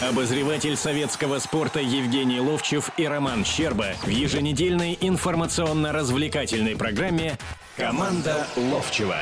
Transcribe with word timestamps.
Обозреватель 0.00 0.76
советского 0.76 1.40
спорта 1.40 1.80
Евгений 1.80 2.38
Ловчев 2.38 2.92
и 2.96 3.04
Роман 3.04 3.44
Щерба 3.44 3.94
в 4.04 4.08
еженедельной 4.08 4.96
информационно-развлекательной 5.00 6.76
программе 6.76 7.36
«Команда 7.76 8.46
Ловчева». 8.54 9.16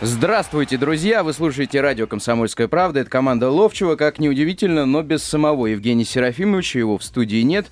Здравствуйте, 0.00 0.78
друзья! 0.78 1.22
Вы 1.22 1.34
слушаете 1.34 1.82
радио 1.82 2.06
«Комсомольская 2.06 2.68
правда». 2.68 3.00
Это 3.00 3.10
команда 3.10 3.50
Ловчева. 3.50 3.96
Как 3.96 4.18
неудивительно, 4.18 4.86
но 4.86 5.02
без 5.02 5.24
самого 5.24 5.66
Евгения 5.66 6.06
Серафимовича. 6.06 6.78
Его 6.78 6.96
в 6.96 7.04
студии 7.04 7.42
нет. 7.42 7.66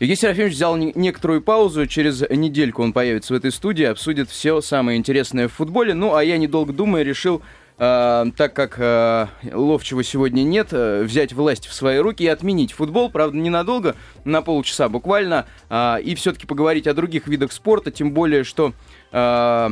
Евгений 0.00 0.16
Серафимович 0.16 0.54
взял 0.54 0.74
некоторую 0.74 1.42
паузу. 1.42 1.86
Через 1.86 2.22
недельку 2.30 2.82
он 2.82 2.94
появится 2.94 3.34
в 3.34 3.36
этой 3.36 3.52
студии, 3.52 3.84
обсудит 3.84 4.30
все 4.30 4.62
самое 4.62 4.96
интересное 4.96 5.48
в 5.48 5.52
футболе. 5.52 5.92
Ну, 5.92 6.14
а 6.14 6.24
я, 6.24 6.38
недолго 6.38 6.72
думая, 6.72 7.02
решил 7.02 7.42
э, 7.78 8.24
так 8.36 8.54
как 8.54 8.76
э, 8.78 9.26
Ловчего 9.52 10.02
сегодня 10.02 10.42
нет, 10.42 10.68
э, 10.72 11.02
взять 11.02 11.32
власть 11.32 11.66
в 11.66 11.72
свои 11.72 11.98
руки 11.98 12.24
и 12.24 12.26
отменить 12.28 12.72
футбол, 12.72 13.10
правда, 13.10 13.36
ненадолго, 13.36 13.96
на 14.24 14.42
полчаса 14.42 14.88
буквально, 14.88 15.46
э, 15.70 16.02
и 16.02 16.14
все-таки 16.14 16.46
поговорить 16.46 16.86
о 16.86 16.94
других 16.94 17.26
видах 17.26 17.52
спорта, 17.52 17.90
тем 17.90 18.12
более, 18.12 18.44
что 18.44 18.72
э, 19.12 19.70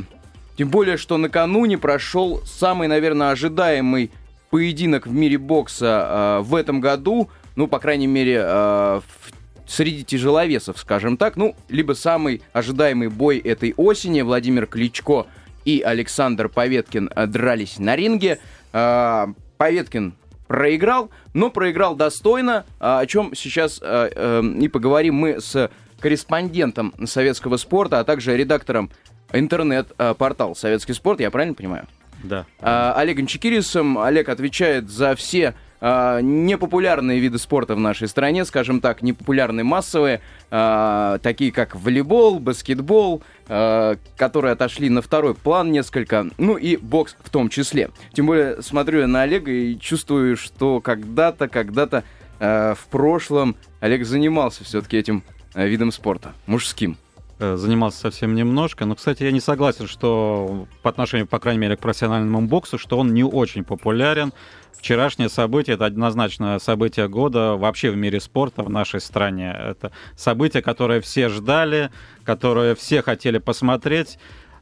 тем 0.56 0.70
более, 0.70 0.96
что 0.96 1.18
накануне 1.18 1.76
прошел 1.76 2.40
самый, 2.44 2.88
наверное, 2.88 3.30
ожидаемый 3.30 4.10
поединок 4.50 5.06
в 5.06 5.12
мире 5.12 5.38
бокса 5.38 6.40
э, 6.40 6.42
в 6.42 6.54
этом 6.54 6.80
году. 6.80 7.28
Ну, 7.56 7.66
по 7.66 7.78
крайней 7.78 8.06
мере, 8.06 8.38
э, 8.42 9.00
в, 9.00 9.70
среди 9.70 10.02
тяжеловесов, 10.02 10.78
скажем 10.78 11.18
так. 11.18 11.36
Ну, 11.36 11.54
либо 11.68 11.92
самый 11.92 12.42
ожидаемый 12.54 13.08
бой 13.08 13.38
этой 13.38 13.74
осени. 13.76 14.22
Владимир 14.22 14.66
Кличко 14.66 15.26
и 15.66 15.82
Александр 15.82 16.48
Поветкин 16.48 17.10
дрались 17.26 17.78
на 17.78 17.94
ринге. 17.96 18.38
Э, 18.72 19.26
Поветкин 19.58 20.14
проиграл, 20.46 21.10
но 21.34 21.50
проиграл 21.50 21.96
достойно, 21.96 22.64
о 22.78 23.04
чем 23.04 23.34
сейчас 23.34 23.80
э, 23.82 24.10
э, 24.14 24.42
и 24.60 24.68
поговорим 24.68 25.16
мы 25.16 25.40
с 25.40 25.70
корреспондентом 26.00 26.94
советского 27.04 27.56
спорта, 27.56 27.98
а 27.98 28.04
также 28.04 28.36
редактором 28.36 28.90
интернет-портал 29.32 30.54
«Советский 30.54 30.92
спорт», 30.92 31.20
я 31.20 31.30
правильно 31.30 31.54
понимаю? 31.54 31.86
Да. 32.22 32.46
Олегом 32.60 33.26
Чекирисом. 33.26 33.98
Олег 33.98 34.28
отвечает 34.28 34.88
за 34.88 35.16
все 35.16 35.54
а, 35.80 36.20
непопулярные 36.20 37.20
виды 37.20 37.38
спорта 37.38 37.74
в 37.74 37.80
нашей 37.80 38.08
стране, 38.08 38.44
скажем 38.44 38.80
так, 38.80 39.02
непопулярные 39.02 39.64
массовые, 39.64 40.20
а, 40.50 41.18
такие 41.18 41.52
как 41.52 41.76
волейбол, 41.76 42.38
баскетбол, 42.38 43.22
а, 43.48 43.96
которые 44.16 44.52
отошли 44.52 44.88
на 44.88 45.02
второй 45.02 45.34
план 45.34 45.72
несколько, 45.72 46.26
ну 46.38 46.56
и 46.56 46.76
бокс 46.76 47.16
в 47.22 47.30
том 47.30 47.48
числе. 47.48 47.90
Тем 48.12 48.26
более 48.26 48.62
смотрю 48.62 49.00
я 49.00 49.06
на 49.06 49.22
Олега 49.22 49.50
и 49.50 49.78
чувствую, 49.78 50.36
что 50.36 50.80
когда-то, 50.80 51.48
когда-то 51.48 52.04
в 52.38 52.78
прошлом 52.90 53.56
Олег 53.80 54.04
занимался 54.04 54.62
все-таки 54.62 54.98
этим 54.98 55.22
видом 55.54 55.90
спорта, 55.90 56.34
мужским. 56.46 56.98
Э, 57.38 57.56
занимался 57.56 57.98
совсем 57.98 58.34
немножко. 58.34 58.86
Но, 58.86 58.94
кстати, 58.94 59.22
я 59.22 59.30
не 59.30 59.40
согласен, 59.40 59.86
что 59.86 60.66
по 60.82 60.88
отношению, 60.88 61.26
по 61.26 61.38
крайней 61.38 61.60
мере, 61.60 61.76
к 61.76 61.80
профессиональному 61.80 62.46
боксу, 62.46 62.78
что 62.78 62.98
он 62.98 63.12
не 63.12 63.24
очень 63.24 63.62
популярен. 63.62 64.32
Вчерашнее 64.78 65.28
событие 65.28 65.74
это 65.74 65.86
однозначно 65.86 66.58
событие 66.58 67.08
года 67.08 67.56
вообще 67.56 67.90
в 67.90 67.96
мире 67.96 68.20
спорта 68.20 68.62
в 68.62 68.70
нашей 68.70 69.00
стране. 69.00 69.56
Это 69.58 69.92
событие, 70.16 70.62
которое 70.62 71.00
все 71.00 71.28
ждали, 71.28 71.90
которое 72.24 72.74
все 72.74 73.02
хотели 73.02 73.38
посмотреть. 73.38 74.18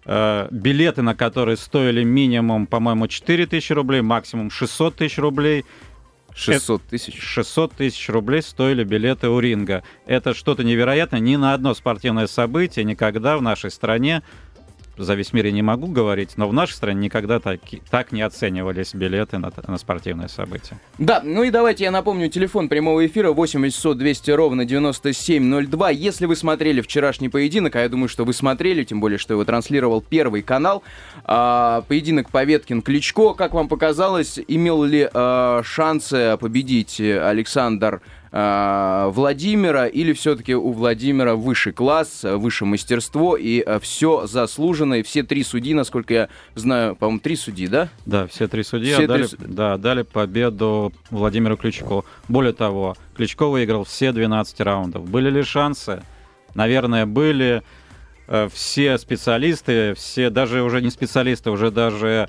Э, 0.06 0.48
билеты, 0.50 1.02
на 1.02 1.14
которые 1.14 1.56
стоили 1.56 2.04
минимум, 2.04 2.66
по-моему, 2.66 3.06
4 3.06 3.46
тысячи 3.46 3.72
рублей, 3.72 4.02
максимум 4.02 4.50
600 4.50 4.96
тысяч 4.96 5.18
рублей. 5.18 5.64
600 6.34 6.82
тысяч. 6.82 7.20
600 7.20 7.72
тысяч 7.72 8.08
рублей 8.08 8.42
стоили 8.42 8.84
билеты 8.84 9.28
у 9.28 9.38
ринга. 9.38 9.82
Это 10.06 10.34
что-то 10.34 10.64
невероятное. 10.64 11.20
Ни 11.20 11.36
на 11.36 11.54
одно 11.54 11.74
спортивное 11.74 12.26
событие 12.26 12.84
никогда 12.84 13.36
в 13.36 13.42
нашей 13.42 13.70
стране 13.70 14.22
за 14.96 15.14
весь 15.14 15.32
мир 15.32 15.46
я 15.46 15.52
не 15.52 15.62
могу 15.62 15.86
говорить, 15.86 16.36
но 16.36 16.48
в 16.48 16.52
нашей 16.52 16.72
стране 16.72 17.00
никогда 17.00 17.40
так, 17.40 17.60
так 17.90 18.12
не 18.12 18.22
оценивались 18.22 18.94
билеты 18.94 19.38
на, 19.38 19.52
на 19.66 19.78
спортивные 19.78 20.28
события. 20.28 20.78
Да, 20.98 21.20
ну 21.24 21.42
и 21.42 21.50
давайте 21.50 21.84
я 21.84 21.90
напомню, 21.90 22.28
телефон 22.28 22.68
прямого 22.68 23.04
эфира 23.06 23.32
8 23.32 23.60
800 23.60 23.98
200 23.98 24.30
ровно 24.32 24.64
9702. 24.64 25.90
Если 25.90 26.26
вы 26.26 26.36
смотрели 26.36 26.80
вчерашний 26.80 27.28
поединок, 27.28 27.76
а 27.76 27.80
я 27.80 27.88
думаю, 27.88 28.08
что 28.08 28.24
вы 28.24 28.32
смотрели, 28.32 28.84
тем 28.84 29.00
более, 29.00 29.18
что 29.18 29.34
его 29.34 29.44
транслировал 29.44 30.00
Первый 30.00 30.42
канал, 30.42 30.82
а, 31.24 31.82
поединок 31.88 32.30
Поветкин-Кличко, 32.30 33.34
как 33.34 33.54
вам 33.54 33.68
показалось, 33.68 34.38
имел 34.46 34.84
ли 34.84 35.08
а, 35.12 35.62
шансы 35.64 36.36
победить 36.40 37.00
Александр 37.00 38.00
э, 38.34 39.10
Владимира, 39.12 39.86
или 39.86 40.12
все-таки 40.12 40.54
у 40.54 40.72
Владимира 40.72 41.36
выше 41.36 41.72
класс, 41.72 42.24
выше 42.24 42.64
мастерство, 42.64 43.36
и 43.36 43.62
э, 43.64 43.78
все 43.80 44.26
заслуженно, 44.26 44.94
и 44.94 45.02
все 45.02 45.22
три 45.22 45.44
судьи, 45.44 45.72
насколько 45.72 46.12
я 46.12 46.28
знаю, 46.56 46.96
по-моему, 46.96 47.20
три 47.20 47.36
судьи, 47.36 47.68
да? 47.68 47.88
Да, 48.06 48.26
все 48.26 48.48
три 48.48 48.64
судьи 48.64 48.92
все 48.92 49.04
отдали, 49.04 49.26
три... 49.26 49.38
Да, 49.46 49.78
дали 49.78 50.02
победу 50.02 50.92
Владимиру 51.10 51.56
Кличко. 51.56 52.02
Более 52.28 52.52
того, 52.52 52.96
Кличко 53.16 53.46
выиграл 53.46 53.84
все 53.84 54.10
12 54.10 54.60
раундов. 54.60 55.08
Были 55.08 55.30
ли 55.30 55.42
шансы? 55.42 56.02
Наверное, 56.54 57.06
были 57.06 57.62
э, 58.26 58.48
все 58.52 58.98
специалисты, 58.98 59.94
все 59.94 60.30
даже 60.30 60.62
уже 60.62 60.82
не 60.82 60.90
специалисты, 60.90 61.50
уже 61.50 61.70
даже 61.70 62.28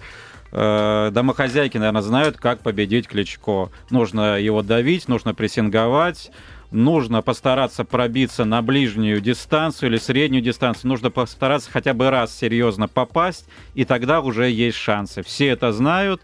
э, 0.55 1.11
домохозяйки, 1.11 1.77
наверное, 1.77 2.01
знают, 2.01 2.38
как 2.38 2.61
победить 2.61 3.07
Кличко. 3.07 3.69
Нужно 3.89 4.39
его 4.39 4.61
давить, 4.61 5.09
нужно 5.09 5.33
прессинговать, 5.33 6.31
нужно 6.71 7.21
постараться 7.21 7.83
пробиться 7.83 8.45
на 8.45 8.61
ближнюю 8.61 9.19
дистанцию 9.19 9.91
или 9.91 9.97
среднюю 9.97 10.41
дистанцию, 10.41 10.89
нужно 10.89 11.11
постараться 11.11 11.69
хотя 11.69 11.93
бы 11.93 12.09
раз 12.09 12.35
серьезно 12.35 12.88
попасть, 12.88 13.45
и 13.73 13.83
тогда 13.83 14.21
уже 14.21 14.49
есть 14.49 14.77
шансы. 14.77 15.23
Все 15.23 15.47
это 15.47 15.73
знают, 15.73 16.21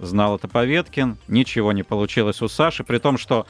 знал 0.00 0.36
это 0.36 0.48
Поветкин, 0.48 1.16
ничего 1.28 1.72
не 1.72 1.84
получилось 1.84 2.42
у 2.42 2.48
Саши, 2.48 2.82
при 2.82 2.98
том, 2.98 3.18
что 3.18 3.46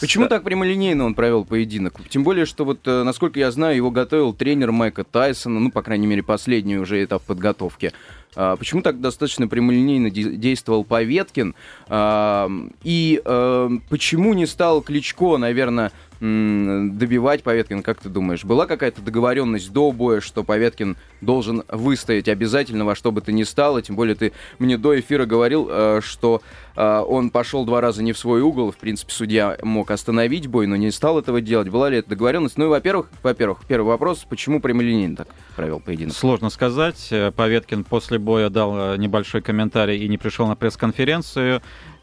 Почему 0.00 0.28
так 0.28 0.42
прямолинейно 0.44 1.06
он 1.06 1.14
провел 1.14 1.44
поединок? 1.44 1.94
Тем 2.10 2.22
более, 2.22 2.44
что 2.44 2.66
вот, 2.66 2.80
э, 2.86 3.02
насколько 3.02 3.38
я 3.38 3.50
знаю, 3.50 3.76
его 3.76 3.90
готовил 3.90 4.34
тренер 4.34 4.70
Майка 4.70 5.04
Тайсона, 5.04 5.58
ну, 5.58 5.70
по 5.70 5.82
крайней 5.82 6.06
мере, 6.06 6.22
последний 6.22 6.76
уже 6.76 7.02
этап 7.02 7.22
подготовки. 7.22 7.92
А, 8.36 8.56
почему 8.56 8.82
так 8.82 9.00
достаточно 9.00 9.48
прямолинейно 9.48 10.10
действовал 10.10 10.84
Поветкин? 10.84 11.54
А, 11.88 12.48
и 12.84 13.20
а, 13.24 13.70
почему 13.88 14.34
не 14.34 14.46
стал 14.46 14.82
Кличко, 14.82 15.38
наверное, 15.38 15.90
добивать 16.20 17.42
Поветкин, 17.42 17.82
как 17.82 18.00
ты 18.00 18.08
думаешь? 18.08 18.44
Была 18.44 18.66
какая-то 18.66 19.02
договоренность 19.02 19.72
до 19.72 19.92
боя, 19.92 20.20
что 20.20 20.44
Поветкин 20.44 20.96
должен 21.20 21.62
выстоять 21.68 22.28
обязательно 22.28 22.84
во 22.84 22.94
что 22.94 23.12
бы 23.12 23.20
то 23.20 23.32
ни 23.32 23.42
стало? 23.42 23.82
Тем 23.82 23.96
более 23.96 24.14
ты 24.14 24.32
мне 24.58 24.78
до 24.78 24.98
эфира 24.98 25.26
говорил, 25.26 25.68
э, 25.70 26.00
что 26.02 26.40
э, 26.74 27.04
он 27.06 27.30
пошел 27.30 27.64
два 27.66 27.80
раза 27.80 28.02
не 28.02 28.12
в 28.12 28.18
свой 28.18 28.40
угол. 28.40 28.72
В 28.72 28.76
принципе, 28.76 29.12
судья 29.12 29.58
мог 29.62 29.90
остановить 29.90 30.46
бой, 30.46 30.66
но 30.66 30.76
не 30.76 30.90
стал 30.90 31.18
этого 31.18 31.40
делать. 31.40 31.68
Была 31.68 31.90
ли 31.90 31.98
это 31.98 32.10
договоренность? 32.10 32.56
Ну 32.56 32.66
и, 32.66 32.68
во-первых, 32.68 33.10
во-первых, 33.22 33.60
первый 33.68 33.88
вопрос, 33.88 34.24
почему 34.28 34.60
прямолинейно 34.60 35.16
так 35.16 35.28
провел 35.54 35.80
поединок? 35.80 36.14
Сложно 36.14 36.48
сказать. 36.50 37.12
Поветкин 37.36 37.84
после 37.84 38.18
боя 38.18 38.48
дал 38.48 38.94
э, 38.94 38.96
небольшой 38.96 39.42
комментарий 39.42 39.98
и 39.98 40.08
не 40.08 40.16
пришел 40.16 40.46
на 40.46 40.56
пресс-конференцию 40.56 41.60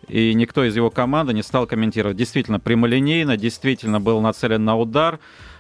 и 0.08 0.34
никто 0.34 0.64
из 0.64 0.76
его 0.76 0.90
команды 0.90 1.34
не 1.34 1.44
стал 1.44 1.68
комментировать. 1.68 2.18
Действительно, 2.18 2.60
прямолинейно, 2.60 3.38
действительно 3.38 4.00
был 4.00 4.22
нацелен 4.22 4.64
на 4.64 4.76
удар. 4.76 5.20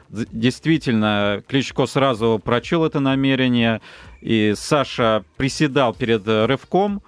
Действительно, 0.09 1.41
Кличко 1.47 1.85
сразу 1.85 2.39
прочел 2.43 2.85
это 2.85 2.99
намерение, 2.99 3.81
и 4.21 4.53
Саша 4.55 5.23
приседал 5.37 5.93
перед 5.93 6.27
рывком. 6.27 7.01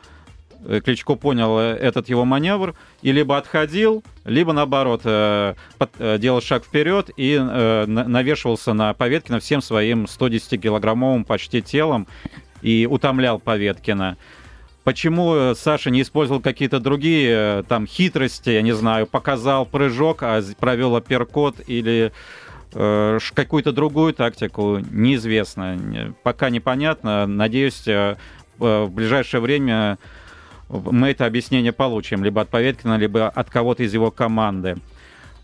Э, 0.66 0.82
Кличко 0.82 1.16
понял 1.16 1.60
э, 1.60 1.76
этот 1.76 2.10
его 2.10 2.26
маневр 2.26 2.76
и 3.02 3.12
либо 3.12 3.38
отходил, 3.38 4.04
либо 4.24 4.54
наоборот 4.54 5.02
э, 5.04 5.56
делал 6.00 6.42
шаг 6.42 6.64
вперед 6.64 7.12
и 7.16 7.38
навешивался 7.38 8.74
на 8.74 8.94
Поветкина 8.94 9.40
всем 9.40 9.62
своим 9.62 10.06
110-килограммовым 10.06 11.24
почти 11.26 11.62
телом 11.62 12.08
и 12.62 12.88
утомлял 12.90 13.40
Поветкина. 13.40 14.18
Почему 14.86 15.34
э, 15.34 15.56
Саша 15.56 15.90
не 15.90 16.04
использовал 16.04 16.42
какие-то 16.42 16.80
другие 16.80 17.30
э, 17.32 17.64
там 17.68 17.88
хитрости, 17.88 18.52
я 18.52 18.62
не 18.62 18.72
знаю, 18.72 19.08
показал 19.08 19.66
прыжок, 19.66 20.22
а 20.22 20.44
провел 20.60 20.96
апперкот 20.96 21.56
или 21.66 22.12
э, 22.72 23.20
какую-то 23.34 23.72
другую 23.72 24.14
тактику, 24.14 24.78
неизвестно. 24.92 26.14
Пока 26.22 26.52
непонятно. 26.52 27.26
Надеюсь, 27.26 27.88
э, 27.88 28.16
в 28.60 28.88
ближайшее 28.90 29.42
время 29.42 29.98
мы 30.70 31.10
это 31.10 31.26
объяснение 31.26 31.72
получим, 31.72 32.24
либо 32.24 32.42
от 32.42 32.50
Поветкина, 32.50 32.98
либо 32.98 33.28
от 33.28 33.50
кого-то 33.50 33.82
из 33.82 33.92
его 33.92 34.12
команды. 34.12 34.78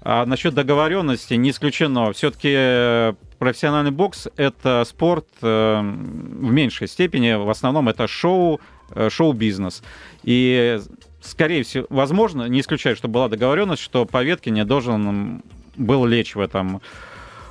А 0.04 0.24
насчет 0.28 0.54
договоренности 0.54 1.34
не 1.34 1.50
исключено. 1.50 2.14
Все-таки 2.14 2.54
э, 2.56 3.14
профессиональный 3.40 3.90
бокс— 3.90 4.28
это 4.38 4.84
спорт 4.86 5.26
э, 5.42 5.80
в 5.82 6.52
меньшей 6.52 6.88
степени. 6.88 7.34
В 7.34 7.50
основном 7.50 7.90
это 7.90 8.08
шоу, 8.08 8.60
Э, 8.60 8.81
шоу-бизнес. 9.10 9.84
И 10.24 10.80
скорее 11.22 11.64
всего, 11.64 11.86
возможно, 11.90 12.46
не 12.46 12.62
исключаю, 12.62 12.96
что 12.96 13.08
была 13.08 13.30
договоренность, 13.30 13.82
что 13.82 14.06
Поветкин 14.06 14.66
должен 14.68 15.44
был 15.78 16.06
лечь 16.06 16.36
в 16.36 16.40
этом 16.40 16.82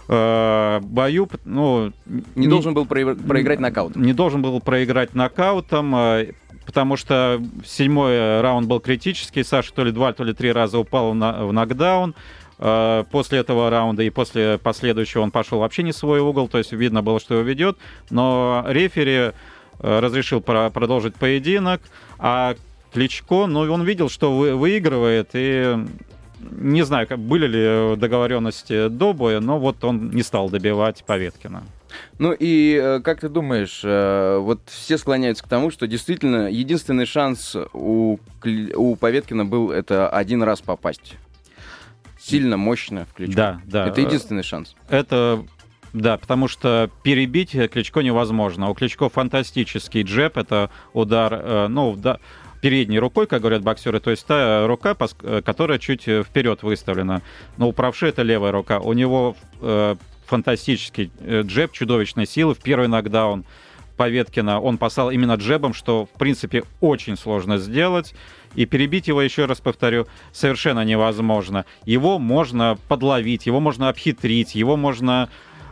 э, 0.08 0.81
бою. 0.82 1.28
Ну, 1.44 1.92
не, 2.06 2.22
не 2.34 2.48
должен 2.48 2.75
был 2.75 2.87
проиграть 2.87 3.60
нокаутом. 3.60 4.02
Не 4.02 4.12
должен 4.12 4.42
был 4.42 4.60
проиграть 4.60 5.14
нокаутом, 5.14 5.94
э, 5.96 6.32
потому 6.66 6.96
что 6.96 7.40
седьмой 7.64 8.40
раунд 8.40 8.69
был 8.69 8.81
критический. 8.81 9.42
Саша 9.44 9.72
то 9.72 9.84
ли 9.84 9.92
два, 9.92 10.12
то 10.12 10.25
ли 10.25 10.34
три 10.34 10.52
раза 10.52 10.78
упал 10.78 11.12
в 11.12 11.52
нокдаун. 11.52 12.14
Э, 12.62 13.04
после 13.10 13.38
этого 13.38 13.70
раунда 13.70 14.02
и 14.02 14.10
после 14.10 14.58
последующего 14.58 15.22
он 15.22 15.31
пошел 15.31 15.60
вообще 15.60 15.82
не 15.82 15.92
в 15.92 15.96
свой 15.96 16.20
угол, 16.20 16.46
то 16.46 16.58
есть 16.58 16.72
видно 16.72 17.02
было, 17.02 17.19
что 17.19 17.34
его 17.34 17.42
ведет. 17.42 17.78
Но 18.10 18.64
рефери 18.69 19.16
э, 19.16 19.32
разрешил 19.81 20.41
продолжить 20.41 21.15
поединок, 21.15 21.81
а 22.19 22.55
Кличко, 22.93 23.47
ну, 23.47 23.61
он 23.61 23.85
видел, 23.85 24.09
что 24.09 24.37
выигрывает, 24.37 25.31
и 25.35 25.77
не 26.41 26.82
знаю, 26.82 27.06
были 27.19 27.47
ли 27.47 27.97
договоренности 27.97 28.88
до 28.88 29.12
боя, 29.12 29.41
но 29.41 29.59
вот 29.59 29.85
он 29.85 30.11
не 30.11 30.23
стал 30.23 30.50
добивать 30.50 31.05
Поветкина. 31.05 31.62
Ну 32.19 32.32
и 32.32 32.79
э, 32.81 33.00
как 33.00 33.21
ты 33.21 33.29
думаешь, 33.29 33.81
э, 33.82 34.38
вот 34.38 34.61
все 34.67 34.97
склоняются 34.97 35.44
к 35.44 35.49
тому, 35.49 35.71
что 35.71 35.87
действительно 35.87 36.49
единственный 36.49 37.05
шанс 37.06 37.56
у, 37.73 38.19
у 38.76 38.97
Поветкина 38.97 39.44
был 39.44 39.71
это 39.71 40.09
один 40.09 40.43
раз 40.43 40.61
попасть. 40.61 41.17
Сильно, 42.21 42.56
мощно 42.56 43.06
в 43.06 43.15
Кличко. 43.15 43.37
Да, 43.37 43.61
да. 43.65 43.88
Это 43.88 44.00
единственный 44.00 44.43
шанс. 44.43 44.76
Это 44.88 45.44
да, 45.92 46.16
потому 46.16 46.48
что 46.48 46.90
перебить 47.02 47.56
Кличко 47.70 48.00
невозможно. 48.00 48.70
У 48.70 48.75
Кличко 48.75 49.08
фантастический 49.08 50.02
джеб, 50.02 50.37
это 50.37 50.70
удар, 50.92 51.32
э, 51.34 51.66
ну, 51.69 51.96
да, 51.96 52.19
передней 52.60 52.98
рукой, 52.98 53.26
как 53.26 53.40
говорят 53.40 53.62
боксеры, 53.62 54.00
то 54.00 54.10
есть 54.10 54.26
та 54.26 54.66
рука, 54.66 54.94
которая 55.44 55.78
чуть 55.78 56.06
э, 56.06 56.22
вперед 56.22 56.62
выставлена. 56.62 57.22
Но 57.56 57.69
у 57.69 57.72
правши 57.72 58.08
это 58.08 58.22
левая 58.22 58.52
рука. 58.52 58.81
У 58.81 58.92
него 58.92 59.37
э, 59.60 59.96
фантастический 60.26 61.10
э, 61.20 61.42
джеб 61.42 61.72
чудовищной 61.72 62.26
силы. 62.26 62.54
В 62.54 62.58
первый 62.58 62.88
нокдаун 62.88 63.44
Поветкина 63.96 64.60
он 64.60 64.78
послал 64.78 65.10
именно 65.10 65.34
джебом, 65.34 65.75
что, 65.75 66.06
в 66.06 66.19
принципе, 66.19 66.64
очень 66.81 67.16
сложно 67.16 67.58
сделать. 67.58 68.14
И 68.54 68.66
перебить 68.66 69.08
его, 69.08 69.22
еще 69.22 69.44
раз 69.44 69.60
повторю, 69.60 70.06
совершенно 70.32 70.84
невозможно. 70.84 71.66
Его 71.84 72.19
можно 72.19 72.78
подловить, 72.88 73.46
его 73.46 73.60
можно 73.60 73.88
обхитрить, 73.88 74.54
его 74.54 74.76
можно 74.76 75.28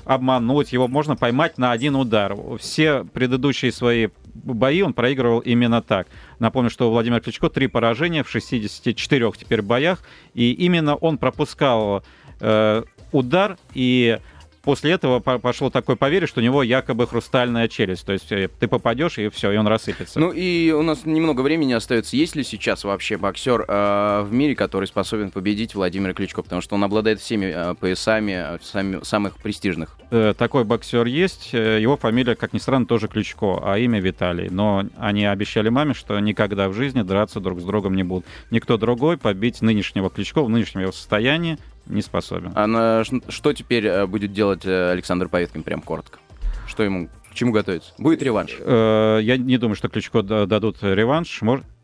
обмануть, 0.09 0.73
его 0.73 0.89
можно 0.89 1.17
поймать 1.17 1.59
на 1.59 1.71
один 1.71 1.95
удар. 1.95 2.35
Все 2.59 3.05
предыдущие 3.05 3.71
свои 3.71 4.09
бои 4.35 4.81
он 4.81 4.95
проигрывал 4.95 5.41
именно 5.41 5.83
так. 5.83 6.09
Напомню, 6.39 6.71
что 6.71 6.89
у 6.89 6.93
Владимира 6.93 7.21
Кличко 7.21 7.51
три 7.51 7.67
поражения 7.67 8.23
в 8.23 8.31
64 8.31 9.33
теперь 9.33 9.61
боях, 9.61 10.03
и 10.33 10.53
именно 10.53 10.97
он 10.97 11.19
пропускал 11.19 12.03
э, 12.41 12.83
удар 13.13 13.59
и 13.75 14.19
после 14.69 14.93
этого 14.93 15.21
пошло 15.21 15.71
такое 15.71 15.97
поверье, 15.97 16.27
что 16.27 16.41
у 16.41 16.43
него 16.43 16.63
якобы 16.63 17.07
хрустальная 17.07 17.69
челюсть. 17.69 18.05
То 18.05 18.13
есть 18.13 18.31
э, 18.33 18.51
ты 18.61 18.69
попадешь, 18.69 19.17
и 19.17 19.31
все, 19.31 19.51
и 19.51 19.57
он 19.57 19.67
рассыпется. 19.67 20.21
Ну 20.21 20.31
и 20.31 20.73
у 20.73 20.83
нас 20.83 21.07
немного 21.07 21.41
времени 21.41 21.73
остается. 21.73 22.17
Есть 22.17 22.37
ли 22.37 22.45
сейчас 22.45 22.85
вообще 22.85 23.17
боксер 23.17 23.65
э, 23.67 24.23
в 24.25 24.29
мире, 24.31 24.55
который 24.55 24.85
способен 24.85 25.31
победить 25.31 25.75
Владимира 25.75 26.13
Кличко? 26.13 26.43
Потому 26.43 26.61
что 26.61 26.75
он 26.75 26.85
обладает 26.85 27.19
всеми 27.19 27.47
э, 27.47 27.75
поясами 27.77 28.57
э, 28.57 28.59
сами, 28.61 29.03
самых 29.05 29.39
престижных. 29.39 29.97
Э, 30.11 30.35
такой 30.37 30.65
боксер 30.65 31.07
есть. 31.07 31.55
Э, 31.55 31.81
его 31.81 31.97
фамилия, 31.97 32.35
как 32.35 32.53
ни 32.53 32.59
странно, 32.59 32.85
тоже 32.85 33.09
Кличко, 33.09 33.61
а 33.63 33.79
имя 33.79 34.01
Виталий. 34.01 34.51
Но 34.51 34.85
они 34.99 35.25
обещали 35.25 35.71
маме, 35.71 35.95
что 35.95 36.21
никогда 36.21 36.69
в 36.69 36.75
жизни 36.75 37.01
драться 37.01 37.41
друг 37.41 37.59
с 37.61 37.65
другом 37.65 37.97
не 37.97 38.03
будут. 38.03 38.27
Никто 38.51 38.77
другой 38.77 39.17
побить 39.17 39.63
нынешнего 39.63 40.11
Кличко 40.11 40.43
в 40.43 40.51
нынешнем 40.51 40.83
его 40.83 40.93
состоянии 40.93 41.57
не 41.89 42.03
способен. 42.03 42.53
А 42.55 42.67
на, 42.67 43.03
что 43.29 43.53
теперь 43.53 43.87
э, 43.87 44.07
будет 44.07 44.33
делать 44.33 44.65
э, 44.65 44.91
Александр 44.93 45.29
Поветкин, 45.29 45.63
прям 45.63 45.81
коротко? 45.81 46.19
Что 46.67 46.83
ему, 46.83 47.09
к 47.31 47.35
чему 47.35 47.53
готовится? 47.53 47.93
Будет 47.99 48.23
реванш? 48.23 48.57
Э, 48.61 49.19
я 49.23 49.37
не 49.37 49.59
думаю, 49.59 49.77
что 49.77 49.89
Кличко 49.89 50.23
дадут 50.23 50.79
реванш. 50.83 51.41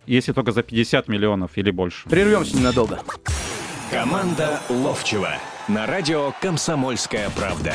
Если 0.06 0.32
только 0.32 0.52
за 0.52 0.62
50 0.62 1.08
миллионов 1.08 1.52
или 1.56 1.70
больше. 1.70 2.08
Прервемся 2.08 2.56
ненадолго. 2.56 3.00
Команда 3.90 4.60
Ловчева 4.68 5.30
на 5.68 5.86
радио 5.86 6.32
«Комсомольская 6.42 7.30
правда». 7.30 7.74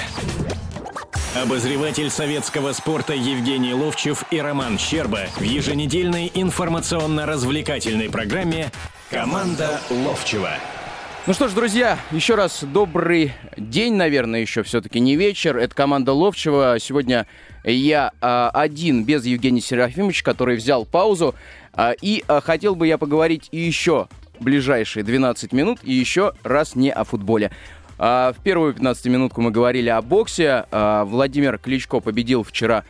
Обозреватель 1.35 2.09
советского 2.09 2.73
спорта 2.73 3.13
Евгений 3.13 3.73
Ловчев 3.73 4.23
и 4.31 4.39
Роман 4.39 4.77
Щерба 4.77 5.27
в 5.37 5.41
еженедельной 5.43 6.31
информационно-развлекательной 6.33 8.09
программе 8.09 8.71
«Команда 9.09 9.79
Ловчева». 9.89 10.51
Ну 11.29 11.35
что 11.35 11.47
ж, 11.47 11.53
друзья, 11.53 11.99
еще 12.09 12.33
раз 12.33 12.63
добрый 12.63 13.33
день, 13.55 13.93
наверное, 13.93 14.41
еще 14.41 14.63
все-таки 14.63 14.99
не 14.99 15.15
вечер. 15.15 15.57
Это 15.57 15.75
команда 15.75 16.11
Ловчева. 16.11 16.77
Сегодня 16.79 17.27
я 17.63 18.13
а, 18.19 18.49
один, 18.51 19.03
без 19.03 19.25
Евгения 19.25 19.61
Серафимовича, 19.61 20.23
который 20.23 20.55
взял 20.55 20.87
паузу. 20.87 21.35
А, 21.73 21.91
и 21.91 22.23
а, 22.27 22.41
хотел 22.41 22.73
бы 22.73 22.87
я 22.87 22.97
поговорить 22.97 23.47
еще 23.51 24.07
ближайшие 24.39 25.03
12 25.03 25.53
минут 25.53 25.77
и 25.83 25.93
еще 25.93 26.33
раз 26.41 26.73
не 26.73 26.91
о 26.91 27.03
футболе. 27.03 27.51
А, 27.99 28.33
в 28.33 28.41
первую 28.41 28.73
15 28.73 29.05
минутку 29.05 29.41
мы 29.41 29.51
говорили 29.51 29.89
о 29.89 30.01
боксе. 30.01 30.65
А, 30.71 31.05
Владимир 31.05 31.59
Кличко 31.59 31.99
победил 31.99 32.41
вчера, 32.41 32.85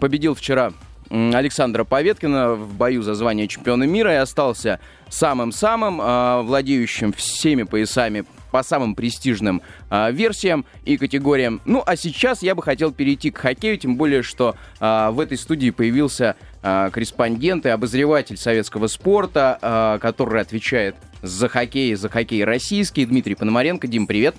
победил 0.00 0.34
вчера 0.34 0.72
Александра 1.10 1.84
Поветкина 1.84 2.54
в 2.54 2.74
бою 2.74 3.02
за 3.02 3.14
звание 3.14 3.48
чемпиона 3.48 3.84
мира 3.84 4.12
и 4.12 4.16
остался 4.16 4.78
самым-самым, 5.08 6.00
э, 6.00 6.42
владеющим 6.42 7.12
всеми 7.12 7.64
поясами 7.64 8.24
по 8.52 8.62
самым 8.62 8.94
престижным 8.94 9.60
э, 9.90 10.12
версиям 10.12 10.64
и 10.84 10.96
категориям. 10.96 11.60
Ну, 11.64 11.82
а 11.84 11.96
сейчас 11.96 12.42
я 12.42 12.54
бы 12.54 12.62
хотел 12.62 12.92
перейти 12.92 13.30
к 13.30 13.38
хоккею, 13.38 13.76
тем 13.76 13.96
более, 13.96 14.22
что 14.22 14.54
э, 14.78 15.10
в 15.10 15.18
этой 15.18 15.36
студии 15.36 15.70
появился 15.70 16.36
э, 16.62 16.90
корреспондент 16.92 17.66
и 17.66 17.70
обозреватель 17.70 18.36
советского 18.36 18.86
спорта, 18.86 19.58
э, 19.60 19.98
который 20.00 20.40
отвечает 20.40 20.94
за 21.22 21.48
хоккей, 21.48 21.94
за 21.96 22.08
хоккей 22.08 22.44
российский, 22.44 23.04
Дмитрий 23.04 23.34
Пономаренко. 23.34 23.88
Дим, 23.88 24.06
привет. 24.06 24.36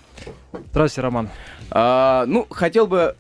Здравствуйте, 0.72 1.02
Роман. 1.02 1.30
А, 1.70 2.26
ну, 2.28 2.48
хотел 2.50 2.88
бы 2.88 3.16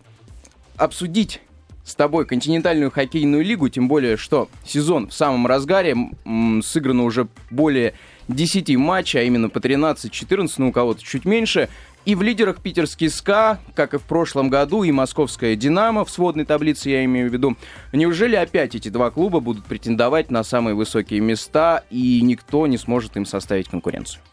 обсудить 0.78 1.42
с 1.92 1.96
тобой 1.96 2.26
континентальную 2.26 2.90
хоккейную 2.90 3.44
лигу, 3.44 3.70
тем 3.70 3.88
более, 3.88 4.18
что 4.18 4.50
сезон 4.66 5.10
в 5.10 5.14
самом 5.14 5.46
разгаре, 5.46 5.96
м, 6.26 6.62
сыграно 6.64 7.04
уже 7.04 7.28
более 7.50 7.94
10 8.28 8.76
матчей, 8.78 9.20
а 9.20 9.24
именно 9.24 9.50
по 9.50 9.60
13-14, 9.60 10.54
ну 10.58 10.70
у 10.70 10.72
кого-то 10.72 11.04
чуть 11.04 11.26
меньше. 11.26 11.70
И 12.04 12.16
в 12.16 12.24
лидерах 12.24 12.62
питерский 12.62 13.10
СКА, 13.10 13.60
как 13.76 13.94
и 13.94 14.00
в 14.00 14.04
прошлом 14.04 14.50
году, 14.50 14.82
и 14.82 14.92
московская 14.92 15.56
«Динамо» 15.56 16.04
в 16.04 16.10
сводной 16.10 16.46
таблице, 16.46 16.90
я 16.90 17.06
имею 17.06 17.30
в 17.30 17.34
виду. 17.34 17.56
Неужели 17.94 18.36
опять 18.36 18.74
эти 18.74 18.90
два 18.90 19.12
клуба 19.12 19.40
будут 19.40 19.66
претендовать 19.66 20.32
на 20.32 20.44
самые 20.44 20.74
высокие 20.74 21.20
места, 21.20 21.84
и 21.92 22.22
никто 22.22 22.66
не 22.66 22.80
сможет 22.80 23.18
им 23.18 23.26
составить 23.26 23.70
конкуренцию? 23.70 24.24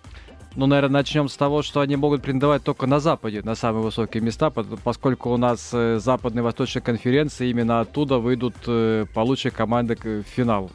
Ну, 0.59 0.67
наверное, 0.67 0.95
начнем 0.95 1.29
с 1.29 1.37
того, 1.37 1.63
что 1.63 1.79
они 1.79 1.95
могут 1.95 2.21
претендовать 2.21 2.65
только 2.65 2.89
на 2.89 2.99
Западе, 2.99 3.43
на 3.45 3.55
самые 3.55 3.85
высокие 3.85 4.21
места, 4.21 4.51
поскольку 4.51 5.31
у 5.31 5.37
нас 5.37 5.71
э, 5.73 6.01
западные 6.01 6.41
и 6.41 6.45
восточные 6.45 6.83
конференции, 6.83 7.49
именно 7.49 7.79
оттуда 7.79 8.19
выйдут 8.19 8.57
э, 8.67 9.05
получше 9.15 9.53
команды 9.53 9.95
в 9.95 10.25
финал. 10.25 10.73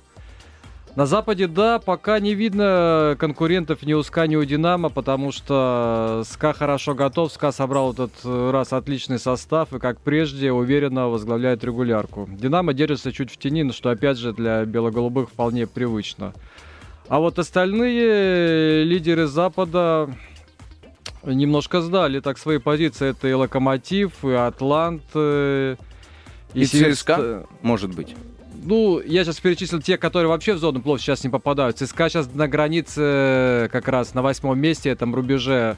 На 0.95 1.05
Западе, 1.05 1.47
да, 1.47 1.79
пока 1.79 2.21
не 2.21 2.33
видно 2.33 3.17
конкурентов 3.19 3.83
ни 3.83 3.91
у 3.91 4.01
СКА, 4.03 4.25
ни 4.25 4.37
у 4.37 4.45
Динамо, 4.45 4.87
потому 4.87 5.33
что 5.33 6.23
СКА 6.27 6.53
хорошо 6.53 6.95
готов, 6.95 7.33
СКА 7.33 7.51
собрал 7.51 7.91
этот 7.91 8.13
раз 8.23 8.71
отличный 8.71 9.19
состав 9.19 9.73
и, 9.73 9.79
как 9.79 9.99
прежде, 9.99 10.53
уверенно 10.53 11.09
возглавляет 11.09 11.61
регулярку. 11.65 12.29
Динамо 12.31 12.73
держится 12.73 13.11
чуть 13.11 13.31
в 13.31 13.37
тени, 13.37 13.63
но 13.63 13.73
что, 13.73 13.89
опять 13.89 14.17
же, 14.17 14.31
для 14.31 14.63
бело-голубых 14.63 15.27
вполне 15.27 15.67
привычно. 15.67 16.33
А 17.07 17.19
вот 17.19 17.37
остальные 17.37 18.83
лидеры 18.85 19.27
Запада 19.27 20.09
немножко 21.23 21.81
сдали 21.81 22.19
так 22.19 22.37
свои 22.37 22.57
позиции. 22.57 23.09
Это 23.09 23.27
и 23.27 23.33
Локомотив, 23.33 24.23
и 24.23 24.31
Атлант, 24.31 25.03
и, 25.15 25.75
и 26.53 26.65
ЦСКА, 26.65 27.45
может 27.61 27.93
быть. 27.93 28.15
Ну, 28.65 29.01
я 29.01 29.25
сейчас 29.25 29.39
перечислил 29.39 29.81
те, 29.81 29.97
которые 29.97 30.29
вообще 30.29 30.53
в 30.53 30.57
зону 30.57 30.81
плов 30.81 31.01
сейчас 31.01 31.23
не 31.23 31.29
попадают. 31.29 31.77
ЦСКА 31.77 32.09
сейчас 32.09 32.33
на 32.33 32.47
границе 32.47 33.69
как 33.71 33.87
раз 33.89 34.13
на 34.13 34.21
восьмом 34.21 34.57
месте, 34.57 34.89
этом 34.89 35.13
рубеже 35.13 35.75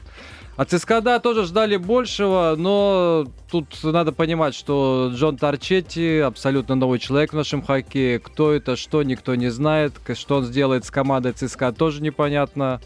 от 0.56 0.70
ЦСКА, 0.70 1.00
да, 1.02 1.18
тоже 1.18 1.44
ждали 1.44 1.76
большего, 1.76 2.54
но 2.56 3.26
тут 3.50 3.66
надо 3.82 4.12
понимать, 4.12 4.54
что 4.54 5.10
Джон 5.12 5.36
Торчетти 5.36 6.18
абсолютно 6.18 6.74
новый 6.74 6.98
человек 6.98 7.32
в 7.32 7.36
нашем 7.36 7.62
хоккее. 7.62 8.18
Кто 8.18 8.52
это, 8.52 8.76
что, 8.76 9.02
никто 9.02 9.34
не 9.34 9.50
знает. 9.50 9.92
Что 10.14 10.36
он 10.36 10.44
сделает 10.44 10.84
с 10.84 10.90
командой 10.90 11.32
ЦСКА, 11.32 11.72
тоже 11.72 12.02
непонятно. 12.02 12.80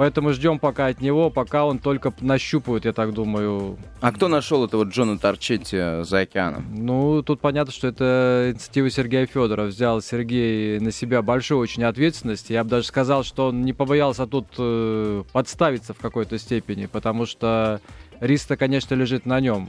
Поэтому 0.00 0.32
ждем 0.32 0.58
пока 0.58 0.86
от 0.86 1.02
него, 1.02 1.28
пока 1.28 1.66
он 1.66 1.78
только 1.78 2.10
нащупывает, 2.22 2.86
я 2.86 2.94
так 2.94 3.12
думаю. 3.12 3.76
А 4.00 4.12
кто 4.12 4.28
нашел 4.28 4.64
этого 4.64 4.84
Джона 4.84 5.18
Торчетти 5.18 6.02
за 6.04 6.20
океаном? 6.20 6.64
Ну, 6.74 7.22
тут 7.22 7.42
понятно, 7.42 7.70
что 7.70 7.88
это 7.88 8.50
инициатива 8.50 8.88
Сергея 8.88 9.26
Федорова. 9.26 9.66
Взял 9.66 10.00
Сергей 10.00 10.80
на 10.80 10.90
себя 10.90 11.20
большую 11.20 11.58
очень 11.58 11.84
ответственность. 11.84 12.48
Я 12.48 12.64
бы 12.64 12.70
даже 12.70 12.86
сказал, 12.86 13.24
что 13.24 13.48
он 13.48 13.60
не 13.60 13.74
побоялся 13.74 14.26
тут 14.26 14.46
э, 14.56 15.22
подставиться 15.34 15.92
в 15.92 15.98
какой-то 15.98 16.38
степени, 16.38 16.86
потому 16.86 17.26
что 17.26 17.82
риск-то, 18.20 18.56
конечно, 18.56 18.94
лежит 18.94 19.26
на 19.26 19.38
нем. 19.38 19.68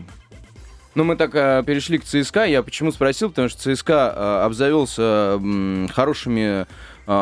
Ну, 0.93 1.05
мы 1.05 1.17
так 1.17 1.35
э, 1.35 1.63
перешли 1.65 1.97
к 1.97 2.05
ЦСКА. 2.05 2.45
Я 2.45 2.63
почему 2.63 2.91
спросил? 2.93 3.29
Потому 3.29 3.49
что 3.49 3.75
ЦСКА 3.75 4.13
э, 4.15 4.45
обзавелся 4.45 5.39
э, 5.41 5.87
хорошими 5.93 6.61
э, 6.61 6.65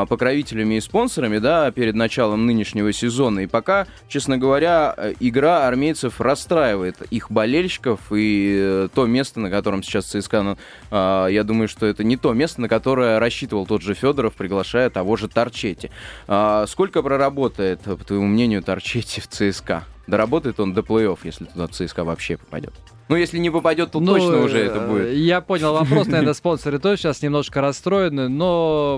покровителями 0.08 0.76
и 0.76 0.82
спонсорами, 0.82 1.38
да, 1.40 1.72
перед 1.72 1.96
началом 1.96 2.46
нынешнего 2.46 2.92
сезона. 2.94 3.40
И 3.40 3.48
пока, 3.48 3.88
честно 4.08 4.38
говоря, 4.38 4.94
э, 4.96 5.14
игра 5.20 5.68
армейцев 5.68 6.22
расстраивает 6.22 7.02
их 7.10 7.32
болельщиков. 7.32 8.00
И 8.12 8.58
э, 8.60 8.90
то 8.94 9.06
место, 9.06 9.40
на 9.40 9.50
котором 9.50 9.84
сейчас 9.84 10.06
ЦСКА, 10.06 10.44
ну, 10.44 10.58
э, 10.92 11.28
я 11.32 11.44
думаю, 11.44 11.68
что 11.68 11.86
это 11.86 12.04
не 12.04 12.18
то 12.18 12.34
место, 12.34 12.62
на 12.62 12.70
которое 12.70 13.20
рассчитывал 13.20 13.66
тот 13.66 13.82
же 13.82 13.94
Федоров, 13.94 14.34
приглашая 14.36 14.90
того 14.90 15.16
же 15.16 15.28
Торчети. 15.28 15.92
Э, 16.28 16.66
сколько 16.68 17.02
проработает, 17.02 17.82
по 17.82 17.96
твоему 17.96 18.28
мнению, 18.28 18.62
Торчети 18.62 19.20
в 19.20 19.28
ЦСКА? 19.28 19.86
Доработает 20.08 20.60
он 20.60 20.74
до 20.74 20.82
плей-офф, 20.82 21.20
если 21.24 21.46
туда 21.46 21.68
ЦСКА 21.68 22.04
вообще 22.04 22.38
попадет? 22.38 22.74
Ну, 23.10 23.16
если 23.16 23.40
не 23.40 23.50
попадет, 23.50 23.92
то 23.92 24.00
Ну, 24.00 24.14
точно 24.14 24.44
уже 24.44 24.60
это 24.60 24.78
э, 24.78 24.88
будет. 24.88 25.14
Я 25.18 25.42
понял 25.42 25.74
вопрос, 25.74 26.08
наверное, 26.08 26.36
спонсоры 26.36 26.78
тоже 26.78 26.98
сейчас 26.98 27.24
немножко 27.24 27.60
расстроены, 27.60 28.30
но 28.30 28.98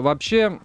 вообще, 0.00 0.58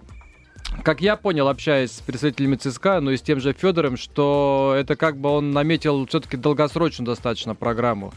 как 0.83 1.01
я 1.01 1.17
понял, 1.17 1.49
общаясь 1.49 1.91
с 1.91 1.99
представителями 1.99 2.55
ЦСКА, 2.55 3.01
ну 3.01 3.11
и 3.11 3.17
с 3.17 3.21
тем 3.21 3.41
же 3.41 3.51
Федором, 3.51 3.97
что 3.97 4.73
это 4.77 4.95
как 4.95 5.17
бы 5.17 5.29
он 5.29 5.51
наметил 5.51 6.07
все-таки 6.07 6.37
долгосрочную 6.37 7.05
достаточно 7.05 7.55
программу. 7.55 8.13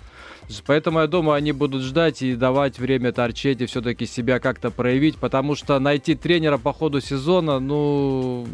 Поэтому, 0.66 1.00
я 1.00 1.06
думаю, 1.08 1.34
они 1.34 1.52
будут 1.52 1.82
ждать 1.82 2.22
и 2.22 2.34
давать 2.34 2.78
время 2.78 3.12
Торчете 3.12 3.66
все-таки 3.66 4.06
себя 4.06 4.38
как-то 4.38 4.70
проявить, 4.70 5.16
потому 5.16 5.56
что 5.56 5.78
найти 5.80 6.14
тренера 6.14 6.58
по 6.58 6.72
ходу 6.72 7.00
сезона, 7.00 7.58
ну, 7.58 8.46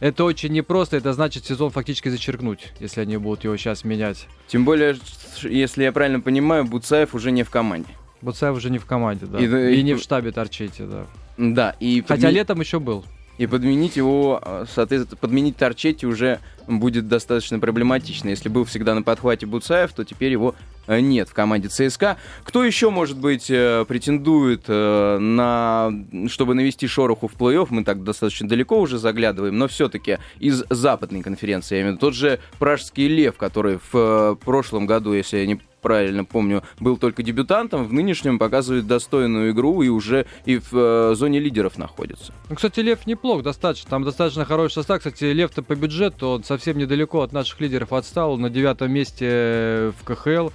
это 0.00 0.24
очень 0.24 0.52
непросто, 0.52 0.96
это 0.96 1.12
значит 1.12 1.44
сезон 1.46 1.70
фактически 1.70 2.08
зачеркнуть, 2.08 2.72
если 2.80 3.00
они 3.00 3.16
будут 3.16 3.44
его 3.44 3.56
сейчас 3.56 3.84
менять. 3.84 4.26
Тем 4.46 4.64
более, 4.64 4.96
если 5.42 5.82
я 5.84 5.92
правильно 5.92 6.20
понимаю, 6.20 6.64
Буцаев 6.64 7.14
уже 7.14 7.30
не 7.30 7.42
в 7.42 7.50
команде. 7.50 7.88
Буцаев 8.22 8.56
уже 8.56 8.70
не 8.70 8.78
в 8.78 8.86
команде, 8.86 9.26
да. 9.26 9.38
И- 9.38 9.46
И, 9.46 9.80
и- 9.80 9.82
не 9.82 9.94
в 9.94 10.00
штабе 10.00 10.32
торчите, 10.32 10.84
да. 10.84 11.06
Да, 11.36 11.76
и, 11.80 12.04
Хотя 12.06 12.28
подме- 12.28 12.32
летом 12.32 12.60
еще 12.60 12.80
был. 12.80 13.04
и 13.38 13.46
подменить 13.46 13.96
его, 13.96 14.40
э, 14.44 14.64
соответственно, 14.74 15.16
подменить 15.20 15.56
Торчетти 15.56 16.04
уже 16.06 16.40
будет 16.66 17.06
достаточно 17.06 17.60
проблематично. 17.60 18.28
Если 18.28 18.48
был 18.48 18.64
всегда 18.64 18.94
на 18.96 19.02
подхвате 19.02 19.46
Буцаев, 19.46 19.92
то 19.92 20.04
теперь 20.04 20.32
его 20.32 20.56
нет 20.88 21.28
в 21.28 21.34
команде 21.34 21.68
ЦСКА. 21.68 22.16
Кто 22.44 22.64
еще, 22.64 22.90
может 22.90 23.18
быть, 23.18 23.50
э, 23.50 23.84
претендует 23.86 24.64
э, 24.68 25.18
на... 25.18 25.92
чтобы 26.28 26.54
навести 26.54 26.86
шороху 26.86 27.28
в 27.28 27.34
плей-офф? 27.34 27.66
Мы 27.70 27.84
так 27.84 28.02
достаточно 28.02 28.48
далеко 28.48 28.80
уже 28.80 28.98
заглядываем, 28.98 29.56
но 29.56 29.68
все-таки 29.68 30.18
из 30.38 30.64
западной 30.70 31.22
конференции. 31.22 31.76
Я 31.76 31.82
имею 31.82 31.94
в 31.94 31.96
виду 31.96 32.06
тот 32.06 32.14
же 32.14 32.40
Пражский 32.58 33.08
Лев, 33.08 33.36
который 33.36 33.78
в 33.78 33.94
э, 33.94 34.36
прошлом 34.44 34.86
году, 34.86 35.12
если 35.12 35.38
я 35.38 35.46
не 35.46 35.60
правильно 35.80 36.24
помню, 36.24 36.62
был 36.80 36.96
только 36.96 37.22
дебютантом, 37.22 37.86
в 37.86 37.92
нынешнем 37.92 38.38
показывает 38.38 38.86
достойную 38.86 39.52
игру 39.52 39.82
и 39.82 39.88
уже 39.88 40.26
и 40.44 40.58
в 40.58 40.72
э, 40.72 41.14
зоне 41.14 41.40
лидеров 41.40 41.78
находится. 41.78 42.32
Ну, 42.48 42.56
кстати, 42.56 42.80
Лев 42.80 43.06
неплох 43.06 43.42
достаточно. 43.42 43.90
Там 43.90 44.04
достаточно 44.04 44.44
хороший 44.44 44.74
состав. 44.74 44.98
Кстати, 44.98 45.24
Лев-то 45.24 45.62
по 45.62 45.74
бюджету, 45.74 46.28
он 46.28 46.44
совсем 46.44 46.78
недалеко 46.78 47.22
от 47.22 47.32
наших 47.32 47.60
лидеров 47.60 47.92
отстал. 47.92 48.36
На 48.36 48.50
девятом 48.50 48.92
месте 48.92 49.26
э, 49.28 49.92
в 49.98 50.04
КХЛ. 50.04 50.50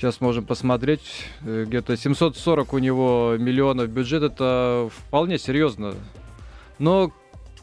Сейчас 0.00 0.22
можем 0.22 0.46
посмотреть. 0.46 1.02
Э, 1.44 1.64
Где-то 1.66 1.94
740 1.94 2.72
у 2.72 2.78
него 2.78 3.36
миллионов 3.38 3.90
бюджет. 3.90 4.22
Это 4.22 4.88
вполне 4.90 5.38
серьезно. 5.38 5.92
Но 6.78 7.12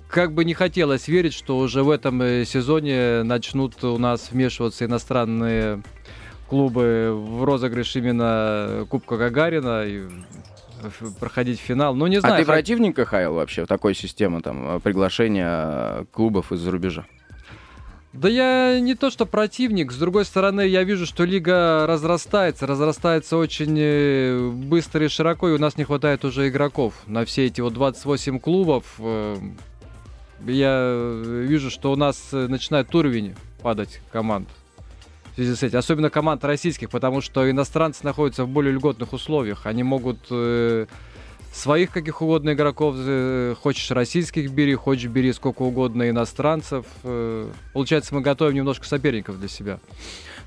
как 0.07 0.33
бы 0.33 0.45
не 0.45 0.53
хотелось 0.53 1.07
верить, 1.07 1.33
что 1.33 1.57
уже 1.57 1.81
в 1.81 1.89
этом 1.89 2.21
э, 2.21 2.45
сезоне 2.45 3.23
начнут 3.23 3.83
у 3.83 3.97
нас 3.97 4.29
вмешиваться 4.31 4.85
иностранные 4.85 5.81
клубы 6.47 7.11
в 7.11 7.43
розыгрыш 7.43 7.95
именно 7.95 8.85
Кубка 8.87 9.17
Гагарина 9.17 9.83
и 9.87 10.01
в- 10.99 11.15
проходить 11.19 11.59
финал. 11.59 11.95
Ну, 11.95 12.05
не 12.05 12.19
знаю. 12.21 12.35
а 12.35 12.37
ты 12.37 12.45
противник 12.45 12.95
КХЛ 12.97 13.33
вообще? 13.33 13.65
Такой 13.65 13.95
системы 13.95 14.41
там 14.41 14.75
э, 14.77 14.79
приглашения 14.79 16.05
клубов 16.11 16.51
из-за 16.51 16.69
рубежа? 16.69 17.03
Да 18.17 18.29
я 18.29 18.79
не 18.79 18.95
то 18.95 19.11
что 19.11 19.27
противник, 19.27 19.91
с 19.91 19.95
другой 19.95 20.25
стороны, 20.25 20.61
я 20.61 20.83
вижу, 20.83 21.05
что 21.05 21.23
лига 21.23 21.85
разрастается, 21.85 22.65
разрастается 22.65 23.37
очень 23.37 23.77
э, 23.77 24.49
быстро 24.49 25.05
и 25.05 25.07
широко, 25.07 25.49
и 25.49 25.51
у 25.51 25.59
нас 25.59 25.77
не 25.77 25.83
хватает 25.83 26.25
уже 26.25 26.49
игроков 26.49 26.95
на 27.05 27.25
все 27.25 27.45
эти 27.45 27.61
вот 27.61 27.73
28 27.73 28.39
клубов. 28.39 28.85
э, 28.97 29.35
Я 30.47 31.21
вижу, 31.23 31.69
что 31.69 31.91
у 31.91 31.95
нас 31.95 32.29
э, 32.31 32.47
начинает 32.47 32.93
уровень 32.95 33.35
падать 33.61 34.01
команд. 34.11 34.49
В 35.33 35.35
связи 35.35 35.53
с 35.53 35.61
этим. 35.61 35.77
Особенно 35.77 36.09
команд 36.09 36.43
российских, 36.43 36.89
потому 36.89 37.21
что 37.21 37.47
иностранцы 37.47 38.03
находятся 38.03 38.45
в 38.45 38.49
более 38.49 38.73
льготных 38.73 39.13
условиях. 39.13 39.67
Они 39.67 39.83
могут 39.83 40.17
своих 41.57 41.91
каких 41.91 42.21
угодно 42.21 42.53
игроков, 42.53 42.95
э, 42.97 43.55
хочешь 43.61 43.89
российских 43.91 44.51
бери, 44.51 44.75
хочешь 44.75 45.09
бери 45.09 45.33
сколько 45.33 45.63
угодно 45.63 46.09
иностранцев. 46.09 46.85
Э, 47.03 47.49
Получается, 47.73 48.13
мы 48.15 48.21
готовим 48.21 48.55
немножко 48.55 48.85
соперников 48.85 49.39
для 49.39 49.47
себя. 49.49 49.79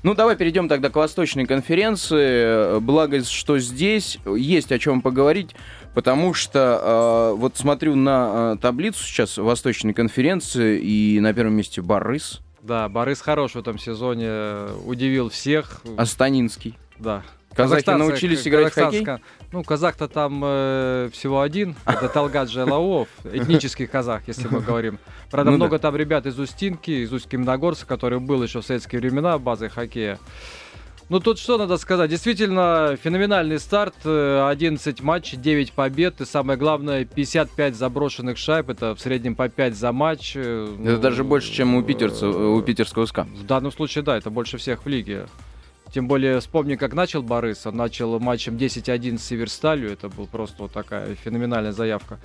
Ну, 0.03 0.15
давай 0.15 0.35
перейдем 0.35 0.67
тогда 0.67 0.89
к 0.89 0.95
Восточной 0.95 1.45
конференции. 1.45 2.79
Благо, 2.79 3.23
что 3.23 3.59
здесь 3.59 4.17
есть 4.25 4.71
о 4.71 4.79
чем 4.79 5.01
поговорить, 5.01 5.51
потому 5.93 6.33
что 6.33 7.31
э, 7.33 7.37
вот 7.37 7.57
смотрю 7.57 7.95
на 7.95 8.53
э, 8.55 8.57
таблицу 8.61 9.03
сейчас 9.03 9.37
Восточной 9.37 9.93
конференции, 9.93 10.79
и 10.79 11.19
на 11.19 11.33
первом 11.33 11.53
месте 11.53 11.81
Барыс, 11.81 12.39
Да, 12.63 12.89
Борис 12.89 13.21
хорош 13.21 13.51
в 13.51 13.57
этом 13.59 13.77
сезоне, 13.77 14.25
э, 14.27 14.75
удивил 14.85 15.29
всех. 15.29 15.81
Астанинский. 15.97 16.77
Да. 16.97 17.21
Казахи 17.55 17.83
Казахстанцы- 17.83 17.97
научились 17.97 18.47
играть 18.47 18.71
в 18.71 18.75
хоккей? 18.75 19.05
Ну, 19.51 19.63
казах-то 19.63 20.07
там 20.07 20.41
э, 20.45 21.09
всего 21.11 21.41
один. 21.41 21.75
Это 21.85 22.07
Талгат 22.07 22.49
Желаов, 22.49 23.07
этнический 23.25 23.87
казах, 23.87 24.21
если 24.27 24.47
мы 24.47 24.61
говорим. 24.61 24.99
Правда, 25.29 25.51
Ну 25.51 25.57
да. 25.57 25.65
много 25.65 25.79
там 25.79 25.95
ребят 25.95 26.25
из 26.25 26.39
Устинки, 26.39 26.91
из 26.91 27.11
Усть-Каменогорска, 27.11 27.85
который 27.85 28.19
был 28.19 28.41
еще 28.43 28.61
в 28.61 28.65
советские 28.65 29.01
времена 29.01 29.37
базой 29.37 29.69
хоккея. 29.69 30.17
Ну, 31.09 31.19
тут 31.19 31.39
что 31.39 31.57
надо 31.57 31.75
сказать? 31.75 32.09
Действительно, 32.09 32.97
феноменальный 33.03 33.59
старт. 33.59 33.95
э, 34.05 34.47
11 34.49 35.01
матчей, 35.01 35.37
9 35.37 35.73
побед. 35.73 36.21
И 36.21 36.25
самое 36.25 36.57
главное, 36.57 37.03
55 37.03 37.75
заброшенных 37.75 38.37
шайб. 38.37 38.69
Это 38.69 38.95
в 38.95 39.01
среднем 39.01 39.35
по 39.35 39.49
5 39.49 39.75
за 39.75 39.91
матч. 39.91 40.33
э, 40.37 40.69
Это 40.79 40.91
ну, 40.91 40.97
даже 40.99 41.25
больше, 41.25 41.51
чем 41.51 41.75
у, 41.75 41.83
питерца, 41.83 42.27
э, 42.27 42.29
у 42.29 42.61
питерского 42.61 43.05
СКА. 43.07 43.23
в 43.35 43.45
данном 43.45 43.73
случае, 43.73 44.05
да, 44.05 44.15
это 44.15 44.29
больше 44.29 44.57
всех 44.57 44.85
в 44.85 44.87
лиге. 44.87 45.25
Тем 45.93 46.07
более, 46.07 46.39
вспомни, 46.39 46.75
как 46.75 46.93
начал 46.93 47.21
Борис. 47.21 47.65
Он 47.65 47.75
начал 47.75 48.19
матчем 48.19 48.55
10-1 48.55 49.17
с 49.17 49.23
Северсталью. 49.23 49.91
Это 49.91 50.07
был 50.09 50.25
просто 50.25 50.63
вот 50.63 50.71
такая 50.71 51.15
феноменальная 51.15 51.73
заявка. 51.73 52.17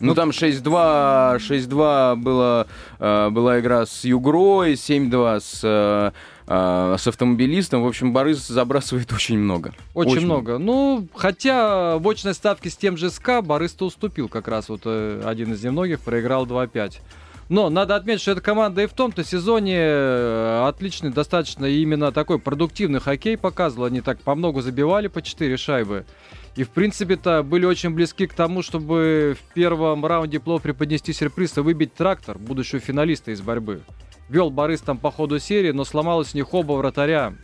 Ну, 0.00 0.14
там 0.14 0.30
6-2, 0.30 1.38
6-2 1.38 2.16
было, 2.16 2.66
э, 3.00 3.30
была 3.30 3.58
игра 3.58 3.84
с 3.84 4.04
Югрой, 4.04 4.74
7-2 4.74 5.40
с, 5.40 5.60
э, 5.64 6.12
э, 6.46 6.96
с 6.96 7.06
автомобилистом. 7.08 7.82
В 7.82 7.86
общем, 7.86 8.12
Борис 8.12 8.46
забрасывает 8.46 9.12
очень 9.12 9.38
много. 9.38 9.72
Очень, 9.94 10.20
много. 10.20 10.58
Ну, 10.58 11.08
хотя 11.14 11.98
в 11.98 12.08
очной 12.08 12.34
ставке 12.34 12.70
с 12.70 12.76
тем 12.76 12.96
же 12.96 13.10
СКА 13.10 13.42
Борис-то 13.42 13.86
уступил 13.86 14.28
как 14.28 14.46
раз. 14.46 14.68
Вот 14.68 14.86
один 14.86 15.52
из 15.52 15.64
немногих 15.64 15.98
проиграл 16.00 16.46
2-5. 16.46 17.00
Но 17.48 17.70
надо 17.70 17.96
отметить, 17.96 18.20
что 18.20 18.32
эта 18.32 18.42
команда 18.42 18.82
и 18.82 18.86
в 18.86 18.92
том-то 18.92 19.24
сезоне 19.24 19.76
э, 19.78 20.66
отличный, 20.68 21.10
достаточно 21.10 21.64
именно 21.64 22.12
такой 22.12 22.38
продуктивный 22.38 23.00
хоккей 23.00 23.38
показывал. 23.38 23.86
Они 23.86 24.02
так 24.02 24.20
по 24.20 24.34
много 24.34 24.60
забивали, 24.60 25.08
по 25.08 25.22
4 25.22 25.56
шайбы. 25.56 26.04
И, 26.56 26.64
в 26.64 26.70
принципе-то, 26.70 27.42
были 27.42 27.64
очень 27.64 27.90
близки 27.90 28.26
к 28.26 28.34
тому, 28.34 28.62
чтобы 28.62 29.36
в 29.40 29.54
первом 29.54 30.04
раунде 30.04 30.40
плов 30.40 30.62
преподнести 30.62 31.12
сюрприз 31.12 31.56
и 31.56 31.60
выбить 31.60 31.94
трактор, 31.94 32.36
будущего 32.36 32.80
финалиста 32.80 33.30
из 33.30 33.40
борьбы. 33.40 33.80
Вел 34.28 34.50
Борис 34.50 34.82
там 34.82 34.98
по 34.98 35.10
ходу 35.10 35.38
серии, 35.38 35.70
но 35.70 35.84
сломалась 35.84 36.34
у 36.34 36.36
них 36.36 36.52
оба 36.52 36.72
вратаря 36.72 37.34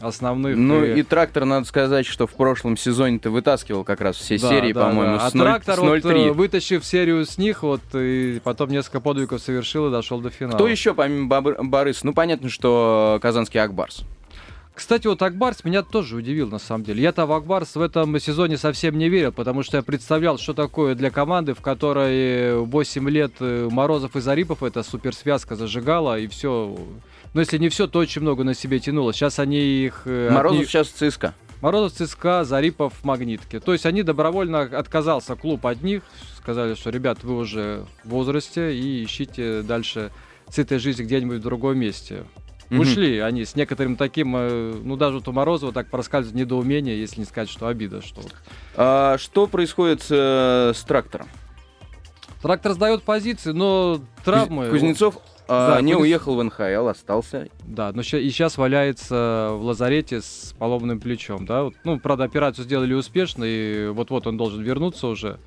основных. 0.00 0.56
Ну 0.56 0.84
И- 0.84 1.00
и 1.00 1.02
трактор, 1.02 1.44
надо 1.44 1.66
сказать, 1.66 2.06
что 2.06 2.26
в 2.26 2.32
прошлом 2.32 2.76
сезоне 2.76 3.18
ты 3.18 3.30
вытаскивал 3.30 3.84
как 3.84 4.00
раз 4.00 4.16
все 4.16 4.38
Да, 4.38 4.48
серии, 4.48 4.72
да, 4.72 4.86
по-моему, 4.88 5.16
да. 5.18 5.26
А 5.26 5.30
с 5.30 5.34
0 5.34 5.44
трактор, 5.44 5.74
с 5.76 5.78
вот, 5.78 5.88
0-3. 6.04 6.28
э, 6.28 6.32
вытащив 6.32 6.84
серию 6.84 7.24
с 7.24 7.38
них, 7.38 7.62
вот, 7.62 7.80
и 7.94 8.40
потом 8.42 8.70
несколько 8.70 9.00
подвигов 9.00 9.40
совершил 9.40 9.88
и 9.88 9.90
дошел 9.90 10.20
до 10.20 10.30
финала. 10.30 10.54
Кто 10.56 10.68
еще 10.68 10.94
помимо 10.94 11.28
Бабр-? 11.28 11.94
Ну, 12.02 12.12
понятно, 12.12 12.48
что 12.48 13.18
казанский 13.22 13.60
Акбарс. 13.60 14.04
Кстати, 14.74 15.06
вот 15.06 15.22
Акбарс 15.22 15.62
меня 15.62 15.82
тоже 15.82 16.16
удивил, 16.16 16.48
на 16.50 16.58
самом 16.58 16.82
деле. 16.82 17.00
Я-то 17.00 17.26
в 17.26 17.32
Акбарс 17.32 17.76
в 17.76 17.80
этом 17.80 18.18
сезоне 18.18 18.56
совсем 18.58 18.98
не 18.98 19.08
верил, 19.08 19.30
потому 19.30 19.62
что 19.62 19.76
я 19.76 19.84
представлял, 19.84 20.36
что 20.36 20.52
такое 20.52 20.96
для 20.96 21.10
команды, 21.10 21.54
в 21.54 21.60
которой 21.60 22.56
8 22.58 23.08
лет 23.08 23.34
э, 23.38 23.68
Морозов 23.70 24.16
и 24.16 24.20
Зарипов, 24.20 24.64
это 24.64 24.82
суперсвязка 24.82 25.54
зажигала, 25.54 26.18
и 26.18 26.26
все. 26.26 26.76
Но 27.34 27.40
если 27.40 27.58
не 27.58 27.68
все, 27.68 27.86
то 27.88 27.98
очень 27.98 28.22
много 28.22 28.44
на 28.44 28.54
себе 28.54 28.78
тянуло. 28.78 29.12
Сейчас 29.12 29.38
они 29.40 29.58
их... 29.58 30.02
Э, 30.06 30.30
Морозов 30.30 30.60
них... 30.60 30.68
сейчас 30.68 30.88
ЦСКА. 30.88 31.34
Морозов 31.60 31.92
ЦСКА, 31.92 32.44
Зарипов 32.44 33.04
Магнитки. 33.04 33.58
То 33.58 33.72
есть 33.72 33.86
они 33.86 34.02
добровольно 34.02 34.62
отказался 34.62 35.34
клуб 35.34 35.66
от 35.66 35.82
них, 35.82 36.02
сказали, 36.36 36.74
что, 36.74 36.90
ребят, 36.90 37.24
вы 37.24 37.36
уже 37.36 37.86
в 38.04 38.10
возрасте 38.10 38.74
и 38.74 39.04
ищите 39.04 39.62
дальше 39.62 40.12
с 40.48 40.58
этой 40.58 40.78
жизни 40.78 41.02
где-нибудь 41.02 41.38
в 41.38 41.42
другом 41.42 41.78
месте. 41.78 42.24
Mm-hmm. 42.70 42.80
Ушли 42.80 43.18
они 43.18 43.44
с 43.44 43.56
некоторым 43.56 43.96
таким, 43.96 44.34
э, 44.36 44.74
ну 44.82 44.96
даже 44.96 45.16
вот 45.16 45.28
у 45.28 45.32
Морозова 45.32 45.72
так 45.72 45.90
проскальзывает 45.90 46.36
недоумение, 46.36 46.98
если 46.98 47.20
не 47.20 47.26
сказать, 47.26 47.50
что 47.50 47.66
обида. 47.66 48.00
Что, 48.00 48.22
а, 48.76 49.18
что 49.18 49.46
происходит 49.46 50.02
с, 50.02 50.08
э, 50.10 50.72
с 50.74 50.82
трактором? 50.82 51.28
Трактор 52.42 52.72
сдает 52.74 53.02
позиции, 53.02 53.52
но 53.52 54.00
травмы... 54.24 54.68
Кузнецов 54.70 55.18
а, 55.48 55.74
да, 55.74 55.80
не 55.80 55.92
Кузнец... 55.92 56.02
уехал 56.02 56.36
в 56.36 56.42
НХЛ, 56.42 56.88
остался. 56.88 57.48
Да, 57.64 57.92
но 57.92 58.02
ща, 58.02 58.18
и 58.18 58.28
сейчас 58.30 58.56
валяется 58.56 59.50
в 59.52 59.62
лазарете 59.62 60.20
с 60.20 60.54
поломанным 60.58 61.00
плечом, 61.00 61.46
да. 61.46 61.64
Вот, 61.64 61.74
ну, 61.84 61.98
правда, 61.98 62.24
операцию 62.24 62.64
сделали 62.64 62.94
успешно, 62.94 63.44
и 63.44 63.88
вот-вот 63.88 64.26
он 64.26 64.36
должен 64.36 64.62
вернуться 64.62 65.06
уже. 65.06 65.38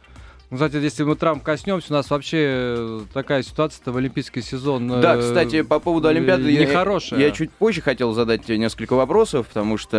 Ну, 0.49 0.55
кстати, 0.55 0.77
если 0.77 1.03
мы 1.03 1.15
травм 1.17 1.41
коснемся, 1.41 1.87
у 1.89 1.93
нас 1.93 2.09
вообще 2.09 2.37
э, 2.39 3.01
такая 3.13 3.43
ситуация-то 3.43 3.91
в 3.91 3.97
олимпийский 3.97 4.41
сезон. 4.41 4.87
Да, 5.01 5.15
э, 5.15 5.19
кстати, 5.19 5.61
по 5.61 5.79
поводу 5.79 6.07
Олимпиады 6.07 6.57
нехорошая. 6.57 7.19
Я, 7.19 7.25
я 7.25 7.31
чуть 7.33 7.51
позже 7.51 7.81
хотел 7.81 8.13
задать 8.13 8.47
несколько 8.47 8.93
вопросов, 8.93 9.47
потому 9.47 9.77
что 9.77 9.97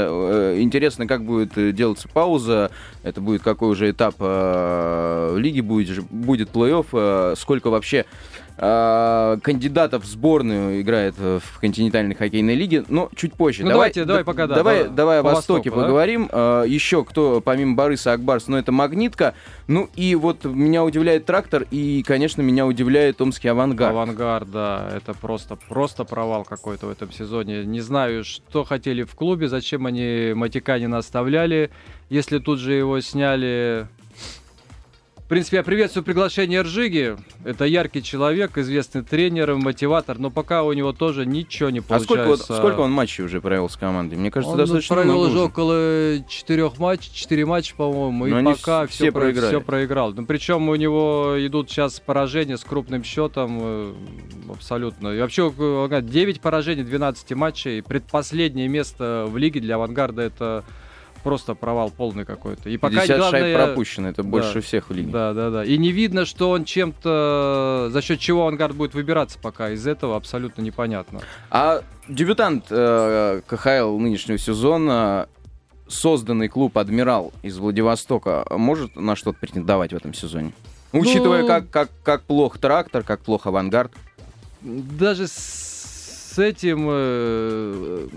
э, 0.55 0.61
интересно, 0.61 1.07
как 1.07 1.23
будет 1.23 1.59
э, 1.59 1.73
делаться 1.73 2.09
пауза, 2.09 2.71
это 3.03 3.21
будет 3.21 3.43
какой 3.43 3.69
уже 3.69 3.91
этап 3.91 4.15
э, 4.21 5.35
лиги 5.37 5.61
будет, 5.61 6.03
будет 6.05 6.49
плей-офф, 6.49 6.87
э, 6.93 7.35
сколько 7.37 7.69
вообще 7.69 8.07
кандидатов 8.59 10.03
в 10.03 10.07
сборную 10.07 10.81
играет 10.81 11.17
в 11.17 11.61
континентальной 11.61 12.17
хоккейной 12.17 12.57
лиге, 12.57 12.85
но 12.89 13.09
чуть 13.15 13.35
позже. 13.35 13.63
Ну, 13.63 13.71
давайте, 13.71 14.05
давай, 14.05 14.25
пока, 14.25 14.49
да. 14.49 14.57
Давай, 14.57 14.79
давай, 14.85 14.97
давай 14.97 15.19
о 15.21 15.23
Востоке 15.23 15.71
Востоку, 15.71 15.87
поговорим. 15.87 16.27
Да? 16.27 16.63
А, 16.63 16.65
еще 16.65 17.05
кто, 17.05 17.41
помимо 17.41 17.77
Бориса 17.77 18.13
Акбарс, 18.13 18.49
ну, 18.49 18.57
это 18.57 18.73
Магнитка. 18.73 19.35
Ну, 19.69 19.89
и 19.95 20.17
вот 20.17 20.45
меня 20.45 20.85
удивляет 20.85 21.25
Трактор, 21.25 21.67
и, 21.71 22.03
конечно, 22.05 22.43
меня 22.43 22.67
удивляет 22.67 23.19
Томский 23.19 23.49
Авангард. 23.49 23.93
Авангард, 23.93 24.51
да, 24.51 24.91
это 24.93 25.15
просто, 25.15 25.57
просто 25.69 26.05
провал 26.05 26.45
какой-то 26.45 26.87
в 26.87 26.91
этом 26.91 27.13
сезоне. 27.13 27.65
Не 27.65 27.81
знаю, 27.81 28.25
что 28.25 28.65
хотели 28.65 29.05
в 29.05 29.15
клубе, 29.15 29.49
зачем 29.49 29.87
они 29.87 30.33
Матиканина 30.35 30.99
оставляли, 30.99 31.71
если 32.11 32.39
тут 32.39 32.59
же 32.59 32.73
его 32.73 33.01
сняли 33.01 33.87
в 35.29 35.31
принципе, 35.31 35.59
я 35.59 35.63
приветствую 35.63 36.05
приглашение 36.05 36.63
Ржиги. 36.63 37.15
Это 37.45 37.67
яркий 37.67 38.03
человек, 38.03 38.57
известный 38.57 39.03
тренер, 39.03 39.57
мотиватор, 39.57 40.19
но 40.19 40.31
пока 40.31 40.63
у 40.63 40.73
него 40.73 40.95
тоже 40.95 41.27
ничего 41.27 41.69
не 41.69 41.83
получается. 41.83 42.23
А 42.23 42.37
сколько, 42.39 42.55
сколько 42.55 42.81
он 42.81 42.93
матчей 42.93 43.25
уже 43.25 43.43
провел 43.43 43.69
с 43.69 43.77
командой? 43.77 44.15
Мне 44.15 44.31
кажется, 44.31 44.53
он 44.53 44.57
достаточно 44.57 44.97
провел 44.97 45.21
уже 45.21 45.41
около 45.41 46.25
четырех 46.27 46.79
матчей, 46.79 47.13
четыре 47.13 47.45
матча, 47.45 47.75
по-моему, 47.77 48.27
и 48.27 48.43
пока 48.43 48.87
все, 48.87 49.05
все, 49.05 49.13
проиграли. 49.13 49.49
все 49.49 49.61
проиграл. 49.61 50.15
Ну, 50.15 50.25
причем 50.25 50.67
у 50.71 50.75
него 50.77 51.35
идут 51.37 51.69
сейчас 51.69 52.01
поражения 52.01 52.57
с 52.57 52.65
крупным 52.65 53.05
счетом 53.05 53.59
э, 53.61 53.95
абсолютно. 54.49 55.09
И 55.09 55.21
вообще 55.21 55.53
9 55.53 56.41
поражений, 56.41 56.85
12 56.85 57.33
матчей. 57.33 57.83
Предпоследнее 57.83 58.69
место 58.69 59.27
в 59.29 59.37
лиге 59.37 59.61
для 59.61 59.75
авангарда 59.75 60.23
это 60.23 60.65
просто 61.23 61.55
провал 61.55 61.91
полный 61.91 62.25
какой-то. 62.25 62.71
И 62.71 62.77
пока 62.77 63.01
50 63.01 63.19
главное, 63.19 63.41
шайб 63.41 63.57
пропущено, 63.57 64.09
это 64.09 64.23
больше 64.23 64.55
да, 64.55 64.61
всех 64.61 64.89
в 64.89 64.93
лиге. 64.93 65.11
Да, 65.11 65.33
да, 65.33 65.51
да. 65.51 65.65
И 65.65 65.77
не 65.79 65.93
видно, 65.93 66.25
что 66.25 66.51
он 66.51 66.65
чем-то, 66.65 67.89
за 67.91 68.03
счет 68.03 68.19
чего 68.19 68.47
Ангард 68.47 68.75
будет 68.75 68.95
выбираться 68.95 69.39
пока. 69.41 69.71
Из 69.71 69.87
этого 69.87 70.17
абсолютно 70.17 70.63
непонятно. 70.63 71.21
А 71.51 71.83
дебютант 72.09 72.67
э, 72.71 73.43
КХЛ 73.47 73.99
нынешнего 73.99 74.39
сезона, 74.39 75.29
созданный 75.89 76.49
клуб 76.49 76.77
«Адмирал» 76.79 77.33
из 77.43 77.59
Владивостока, 77.59 78.45
может 78.51 78.97
на 78.97 79.17
что-то 79.17 79.39
претендовать 79.39 79.93
в 79.93 79.97
этом 79.97 80.15
сезоне? 80.15 80.53
Ну, 80.93 81.01
Учитывая, 81.01 81.47
как, 81.47 81.71
как, 81.71 81.91
как 82.03 82.23
плох 82.23 82.59
трактор, 82.59 83.03
как 83.03 83.21
плох 83.21 83.47
авангард. 83.47 83.93
Даже 84.63 85.27
с 85.29 86.39
этим 86.39 86.87
э, 86.91 88.09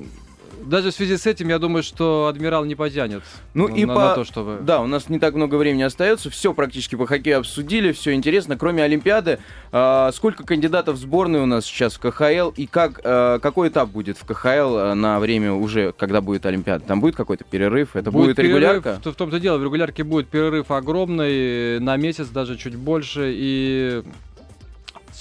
даже 0.65 0.91
в 0.91 0.93
связи 0.93 1.17
с 1.17 1.25
этим, 1.25 1.49
я 1.49 1.59
думаю, 1.59 1.83
что 1.83 2.27
адмирал 2.27 2.65
не 2.65 2.75
потянет. 2.75 3.23
Ну 3.53 3.67
на, 3.67 3.75
и 3.75 3.85
на, 3.85 3.93
по... 3.93 3.99
на 4.01 4.15
то, 4.15 4.23
чтобы... 4.23 4.59
Да, 4.61 4.81
у 4.81 4.87
нас 4.87 5.09
не 5.09 5.19
так 5.19 5.33
много 5.33 5.55
времени 5.55 5.83
остается. 5.83 6.29
Все 6.29 6.53
практически 6.53 6.95
по 6.95 7.05
хоккею 7.05 7.39
обсудили, 7.39 7.91
все 7.91 8.13
интересно. 8.13 8.57
Кроме 8.57 8.83
Олимпиады, 8.83 9.39
э, 9.71 10.09
сколько 10.13 10.43
кандидатов 10.43 10.95
в 10.95 10.99
сборную 10.99 11.43
у 11.43 11.45
нас 11.45 11.65
сейчас 11.65 11.95
в 11.95 11.99
КХЛ 11.99 12.49
и 12.55 12.67
как, 12.67 13.01
э, 13.03 13.39
какой 13.41 13.69
этап 13.69 13.89
будет 13.89 14.17
в 14.17 14.25
КХЛ 14.25 14.47
э, 14.77 14.93
на 14.93 15.19
время 15.19 15.53
уже, 15.53 15.93
когда 15.93 16.21
будет 16.21 16.45
Олимпиада? 16.45 16.83
Там 16.85 17.01
будет 17.01 17.15
какой-то 17.15 17.43
перерыв? 17.43 17.95
Это 17.95 18.11
будет, 18.11 18.27
будет 18.27 18.35
перерыв, 18.37 18.55
регулярка? 18.57 18.99
В, 19.03 19.11
в 19.11 19.15
том-то 19.15 19.39
дело, 19.39 19.57
в 19.57 19.63
регулярке 19.63 20.03
будет 20.03 20.27
перерыв 20.27 20.71
огромный, 20.71 21.79
на 21.79 21.97
месяц 21.97 22.27
даже 22.27 22.57
чуть 22.57 22.75
больше. 22.75 23.31
И 23.33 24.03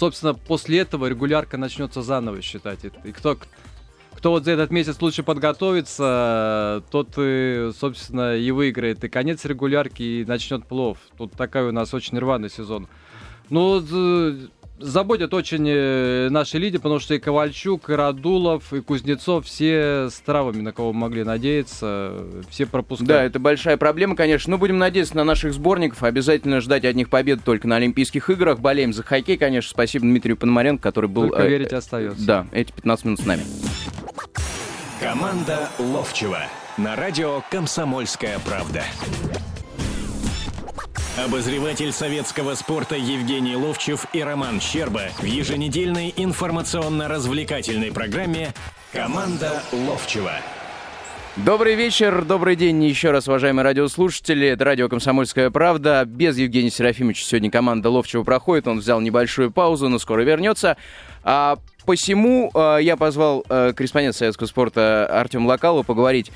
собственно, 0.01 0.35
после 0.35 0.81
этого 0.81 1.07
регулярка 1.07 1.59
начнется 1.59 2.03
заново 2.03 2.41
считать. 2.43 2.81
И 3.05 3.13
кто, 3.13 3.37
кто 4.21 4.33
вот 4.33 4.45
за 4.45 4.51
этот 4.51 4.71
месяц 4.71 5.01
лучше 5.01 5.23
подготовится, 5.23 6.83
тот, 6.91 7.15
и, 7.17 7.71
собственно, 7.75 8.37
и 8.37 8.51
выиграет. 8.51 9.03
И 9.03 9.09
конец 9.09 9.47
регулярки, 9.47 10.03
и 10.03 10.25
начнет 10.27 10.67
плов. 10.67 10.99
Тут 11.17 11.33
такой 11.33 11.71
у 11.71 11.73
нас 11.73 11.95
очень 11.95 12.19
рваный 12.19 12.51
сезон. 12.51 12.87
Ну, 13.49 13.83
заботят 14.81 15.35
очень 15.35 15.67
э, 15.69 16.29
наши 16.31 16.59
лидеры, 16.59 16.83
потому 16.83 17.01
что 17.01 17.15
и 17.15 17.19
Ковальчук, 17.19 17.91
и 17.91 17.93
Радулов, 17.93 18.73
и 18.73 18.81
Кузнецов 18.81 19.47
все 19.47 20.09
с 20.11 20.21
травами, 20.21 20.61
на 20.61 20.73
кого 20.73 20.93
могли 20.93 21.25
надеяться, 21.25 22.15
все 22.51 22.67
пропускают. 22.67 23.09
Да, 23.09 23.23
это 23.23 23.39
большая 23.39 23.77
проблема, 23.77 24.17
конечно. 24.17 24.51
Но 24.51 24.59
будем 24.59 24.79
надеяться 24.79 25.17
на 25.17 25.25
наших 25.25 25.53
сборников. 25.55 26.03
Обязательно 26.03 26.61
ждать 26.61 26.85
от 26.85 26.95
них 26.95 27.11
побед 27.11 27.45
только 27.45 27.69
на 27.69 27.77
Олимпийских 27.77 28.31
играх. 28.31 28.61
Болеем 28.61 28.93
за 28.93 29.03
хоккей, 29.03 29.37
конечно. 29.37 29.71
Спасибо 29.71 30.03
Дмитрию 30.03 30.37
Пономаренко, 30.37 30.83
который 30.83 31.09
был... 31.09 31.29
Только 31.29 31.47
верить 31.47 31.73
остается. 31.73 32.25
Да, 32.25 32.47
эти 32.53 32.73
15 32.73 33.05
минут 33.05 33.21
с 33.21 33.27
нами. 33.27 33.43
Команда 35.01 35.69
Ловчева 35.79 36.41
на 36.77 36.97
радио 36.97 37.43
«Комсомольская 37.51 38.39
правда». 38.41 38.83
Обозреватель 41.25 41.93
советского 41.93 42.55
спорта 42.55 42.97
Евгений 42.97 43.55
Ловчев 43.55 44.07
и 44.15 44.23
Роман 44.23 44.59
Щерба 44.59 45.03
в 45.19 45.25
еженедельной 45.25 46.15
информационно-развлекательной 46.17 47.93
программе 47.93 48.55
«Команда 48.91 49.63
Ловчева». 49.71 50.33
Добрый 51.37 51.75
вечер, 51.75 52.25
добрый 52.25 52.57
день 52.57 52.83
еще 52.85 53.11
раз, 53.11 53.29
уважаемые 53.29 53.65
радиослушатели. 53.65 54.49
Это 54.49 54.65
радио 54.65 54.89
«Комсомольская 54.89 55.51
правда». 55.51 56.05
Без 56.07 56.39
Евгения 56.39 56.71
Серафимовича 56.71 57.27
сегодня 57.27 57.51
команда 57.51 57.91
Ловчева 57.91 58.25
проходит. 58.25 58.67
Он 58.67 58.79
взял 58.79 58.99
небольшую 59.03 59.51
паузу, 59.51 59.91
но 59.91 59.99
скоро 59.99 60.23
вернется. 60.23 60.79
А 61.23 61.59
посему 61.85 62.51
э, 62.55 62.79
я 62.81 62.97
позвал 62.97 63.45
э, 63.49 63.75
корреспондента 63.77 64.17
советского 64.17 64.47
спорта 64.47 65.07
Артем 65.07 65.47
Локалова 65.47 65.83
поговорить 65.83 66.33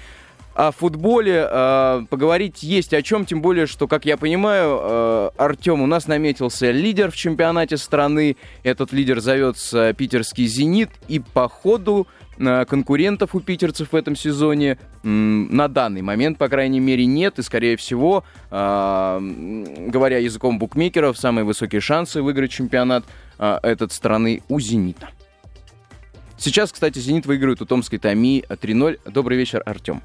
о 0.55 0.71
футболе, 0.71 1.49
э, 1.51 2.07
поговорить 2.09 2.63
есть 2.63 2.95
о 2.95 3.03
чем, 3.03 3.27
тем 3.27 3.43
более, 3.43 3.67
что, 3.67 3.89
как 3.89 4.05
я 4.05 4.17
понимаю, 4.17 4.79
э, 4.81 5.31
Артем, 5.37 5.83
у 5.83 5.87
нас 5.87 6.07
наметился 6.07 6.71
лидер 6.71 7.11
в 7.11 7.17
чемпионате 7.17 7.77
страны. 7.77 8.37
Этот 8.63 8.93
лидер 8.93 9.21
зовется 9.21 9.93
питерский 9.95 10.47
«Зенит», 10.47 10.91
и 11.09 11.19
по 11.19 11.49
ходу 11.49 12.07
э, 12.39 12.65
конкурентов 12.67 13.35
у 13.35 13.41
питерцев 13.41 13.93
в 13.93 13.97
этом 13.97 14.15
сезоне 14.15 14.79
на 15.03 15.67
данный 15.67 16.03
момент, 16.03 16.39
по 16.39 16.49
крайней 16.49 16.81
мере, 16.81 17.05
нет. 17.05 17.41
И, 17.41 17.43
скорее 17.43 17.77
всего, 17.77 18.23
э, 18.53 19.75
говоря 19.89 20.19
языком 20.19 20.61
букмекеров, 20.61 21.19
самые 21.19 21.45
высокие 21.45 21.81
шансы 21.81 22.23
выиграть 22.23 22.53
чемпионат 22.53 23.05
э, 23.41 23.59
этот 23.65 23.93
страны 23.93 24.43
у 24.49 24.61
«Зенита». 24.61 25.09
Сейчас, 26.39 26.73
кстати, 26.73 27.01
«Зенит» 27.01 27.27
выигрывает 27.27 27.61
у 27.61 27.67
Томской 27.67 27.99
Томи 27.99 28.45
3-0. 28.49 29.01
Добрый 29.11 29.37
вечер, 29.37 29.61
Артем. 29.67 30.01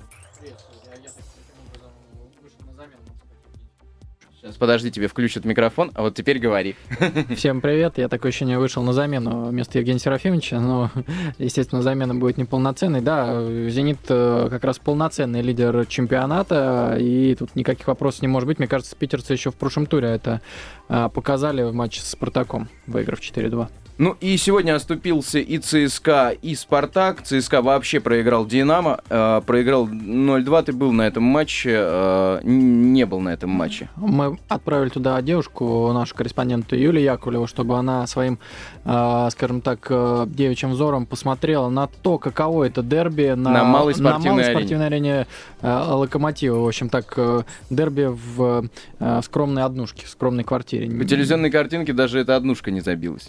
Сейчас, 4.42 4.56
подожди, 4.56 4.90
тебе 4.90 5.10
включат 5.10 5.44
микрофон, 5.44 5.92
а 5.96 6.02
вот 6.02 6.16
теперь 6.16 6.40
говори. 6.40 6.78
Всем 7.36 7.60
привет, 7.60 7.98
я 7.98 8.08
такое 8.08 8.30
ощущение 8.30 8.58
вышел 8.58 8.82
на 8.84 8.94
замену 8.94 9.48
вместо 9.48 9.80
Евгения 9.80 10.00
Серафимовича, 10.00 10.62
но, 10.62 10.92
естественно, 11.38 11.82
замена 11.82 12.16
будет 12.16 12.38
неполноценной. 12.38 13.02
Да, 13.02 13.44
«Зенит» 13.70 14.00
э, 14.08 14.48
как 14.50 14.64
раз 14.64 14.80
полноценный 14.80 15.42
лидер 15.42 15.86
чемпионата, 15.88 16.96
и 16.98 17.36
тут 17.36 17.54
никаких 17.56 17.88
вопросов 17.88 18.22
не 18.22 18.30
может 18.30 18.48
быть. 18.48 18.60
Мне 18.60 18.70
кажется, 18.70 18.96
питерцы 18.96 19.34
еще 19.34 19.52
в 19.52 19.56
прошлом 19.56 19.88
туре 19.88 20.08
это 20.08 20.40
э, 20.88 21.10
показали 21.14 21.64
в 21.64 21.74
матче 21.74 22.00
с 22.00 22.06
«Спартаком», 22.06 22.70
выиграв 22.88 23.20
4-2. 23.20 23.68
Ну 24.00 24.16
и 24.22 24.38
сегодня 24.38 24.76
оступился 24.76 25.40
и 25.40 25.58
ЦСКА, 25.58 26.30
и 26.30 26.56
Спартак. 26.56 27.22
ЦСКА 27.22 27.62
вообще 27.62 28.00
проиграл 28.00 28.46
Динамо, 28.46 29.02
э, 29.10 29.42
проиграл 29.46 29.90
0-2. 29.90 30.64
Ты 30.64 30.72
был 30.72 30.94
на 30.94 31.02
этом 31.06 31.24
матче, 31.24 31.76
э, 31.76 32.40
не 32.44 33.06
был 33.06 33.20
на 33.20 33.34
этом 33.34 33.50
матче. 33.50 33.90
Мы 33.98 34.40
отправили 34.48 34.88
туда 34.88 35.22
девушку, 35.22 35.92
нашу 35.92 36.16
корреспонденту 36.16 36.78
Юлию 36.78 37.04
Яковлеву, 37.04 37.46
чтобы 37.46 37.78
она 37.78 38.08
своим, 38.08 38.40
э, 38.86 39.28
скажем 39.32 39.60
так, 39.60 39.86
э, 39.90 40.28
девичьим 40.28 40.72
взором 40.72 41.06
посмотрела 41.06 41.68
на 41.68 41.88
то, 41.88 42.18
каково 42.18 42.64
это 42.64 42.82
дерби 42.82 43.34
на, 43.36 43.52
На 43.52 43.64
малой 43.66 43.94
спортивной 43.94 44.30
малой 44.30 44.44
арене. 44.44 44.56
спортивной 44.58 44.88
арене 44.88 45.28
э, 45.62 45.84
Локомотива. 45.90 46.60
В 46.60 46.68
общем, 46.70 46.88
так, 46.88 47.14
э, 47.18 47.42
дерби 47.70 48.08
в 48.10 48.70
э, 49.00 49.22
скромной 49.26 49.64
однушке, 49.64 50.06
в 50.06 50.10
скромной 50.10 50.46
квартире. 50.46 50.90
По 50.90 51.04
телевизионной 51.04 51.52
картинке 51.52 51.92
даже 51.92 52.20
эта 52.20 52.38
однушка 52.38 52.72
не 52.72 52.80
забилась. 52.80 53.28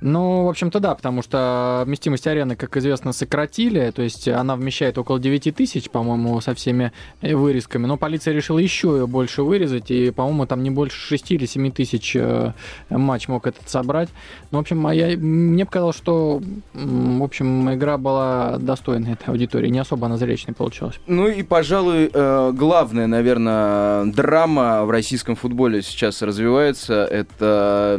Ну, 0.00 0.44
в 0.44 0.48
общем-то, 0.48 0.80
да, 0.80 0.94
потому 0.94 1.22
что 1.22 1.82
вместимость 1.86 2.26
арены, 2.26 2.56
как 2.56 2.76
известно, 2.76 3.12
сократили, 3.12 3.90
то 3.90 4.02
есть 4.02 4.28
она 4.28 4.56
вмещает 4.56 4.98
около 4.98 5.18
9 5.18 5.54
тысяч, 5.54 5.90
по-моему, 5.90 6.40
со 6.40 6.54
всеми 6.54 6.92
э, 7.20 7.34
вырезками, 7.34 7.86
но 7.86 7.96
полиция 7.96 8.34
решила 8.34 8.58
еще 8.58 8.88
ее 8.88 9.06
больше 9.06 9.42
вырезать, 9.42 9.90
и, 9.90 10.10
по-моему, 10.10 10.46
там 10.46 10.62
не 10.62 10.70
больше 10.70 10.98
6 10.98 11.30
или 11.32 11.46
7 11.46 11.70
тысяч 11.72 12.16
э, 12.16 12.52
матч 12.90 13.28
мог 13.28 13.46
этот 13.46 13.68
собрать. 13.68 14.08
Ну, 14.50 14.58
в 14.58 14.60
общем, 14.60 14.86
а 14.86 14.94
я, 14.94 15.16
мне 15.16 15.64
показалось, 15.64 15.96
что, 15.96 16.42
в 16.72 17.22
общем, 17.22 17.72
игра 17.72 17.98
была 17.98 18.58
достойной 18.58 19.12
этой 19.12 19.30
аудитории, 19.30 19.68
не 19.68 19.78
особо 19.78 20.06
она 20.06 20.16
зрелищной 20.16 20.54
получилась. 20.54 21.00
Ну 21.06 21.28
и, 21.28 21.42
пожалуй, 21.42 22.10
э, 22.12 22.52
главная, 22.52 23.06
наверное, 23.06 24.04
драма 24.06 24.84
в 24.84 24.90
российском 24.90 25.36
футболе 25.36 25.82
сейчас 25.82 26.22
развивается. 26.22 27.04
Это 27.04 27.94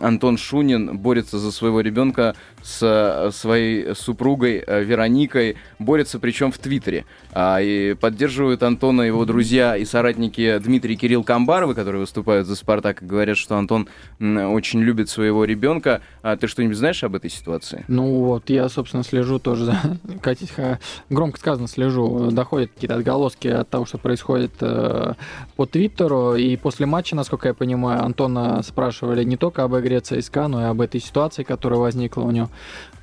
Антон 0.00 0.38
Шунин 0.38 0.98
борется 0.98 1.33
за 1.38 1.52
своего 1.52 1.80
ребенка 1.80 2.34
с 2.62 2.80
э, 2.82 3.30
своей 3.32 3.94
супругой 3.94 4.62
э, 4.66 4.84
Вероникой. 4.84 5.56
Борется 5.78 6.18
причем 6.18 6.52
в 6.52 6.58
Твиттере. 6.58 7.04
А, 7.32 7.60
и 7.60 7.94
поддерживают 7.94 8.62
Антона 8.62 9.02
его 9.02 9.24
друзья 9.24 9.76
и 9.76 9.84
соратники 9.84 10.58
Дмитрий 10.58 10.96
Кирилл 10.96 11.24
Камбаровы, 11.24 11.74
которые 11.74 12.00
выступают 12.00 12.46
за 12.46 12.56
«Спартак», 12.56 13.02
и 13.02 13.06
говорят, 13.06 13.36
что 13.36 13.56
Антон 13.56 13.88
очень 14.20 14.80
любит 14.80 15.08
своего 15.08 15.44
ребенка. 15.44 16.00
А 16.22 16.36
ты 16.36 16.46
что-нибудь 16.46 16.76
знаешь 16.76 17.02
об 17.04 17.14
этой 17.14 17.30
ситуации? 17.30 17.84
Ну 17.88 18.24
вот, 18.24 18.50
я, 18.50 18.68
собственно, 18.68 19.02
слежу 19.02 19.38
тоже 19.38 19.64
за... 19.66 19.80
Катя, 20.22 20.78
громко 21.10 21.38
сказано, 21.38 21.68
слежу. 21.68 22.30
Доходят 22.30 22.70
какие-то 22.72 22.96
отголоски 22.96 23.48
от 23.48 23.68
того, 23.68 23.84
что 23.84 23.98
происходит 23.98 24.52
э, 24.60 25.14
по 25.56 25.66
Твиттеру. 25.66 26.36
И 26.36 26.56
после 26.56 26.86
матча, 26.86 27.16
насколько 27.16 27.48
я 27.48 27.54
понимаю, 27.54 28.04
Антона 28.04 28.62
спрашивали 28.62 29.24
не 29.24 29.36
только 29.36 29.64
об 29.64 29.76
игре 29.76 30.00
ЦСКА, 30.00 30.48
но 30.48 30.62
и 30.62 30.64
об 30.64 30.80
этой 30.80 31.00
ситуации, 31.00 31.23
которая 31.44 31.80
возникла 31.80 32.22
у 32.22 32.30
него. 32.30 32.50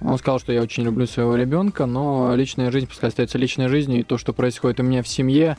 Он 0.01 0.17
сказал, 0.17 0.39
что 0.39 0.53
я 0.53 0.62
очень 0.62 0.84
люблю 0.84 1.07
своего 1.07 1.36
ребенка, 1.36 1.86
но 1.86 2.36
личная 2.36 2.71
жизнь 2.71 2.88
пускай 2.88 3.10
остается 3.10 3.38
личной 3.38 3.67
жизнью, 3.67 3.99
и 4.01 4.03
то, 4.03 4.17
что 4.17 4.34
происходит 4.34 4.79
у 4.79 4.84
меня 4.84 5.01
в 5.01 5.07
семье, 5.07 5.57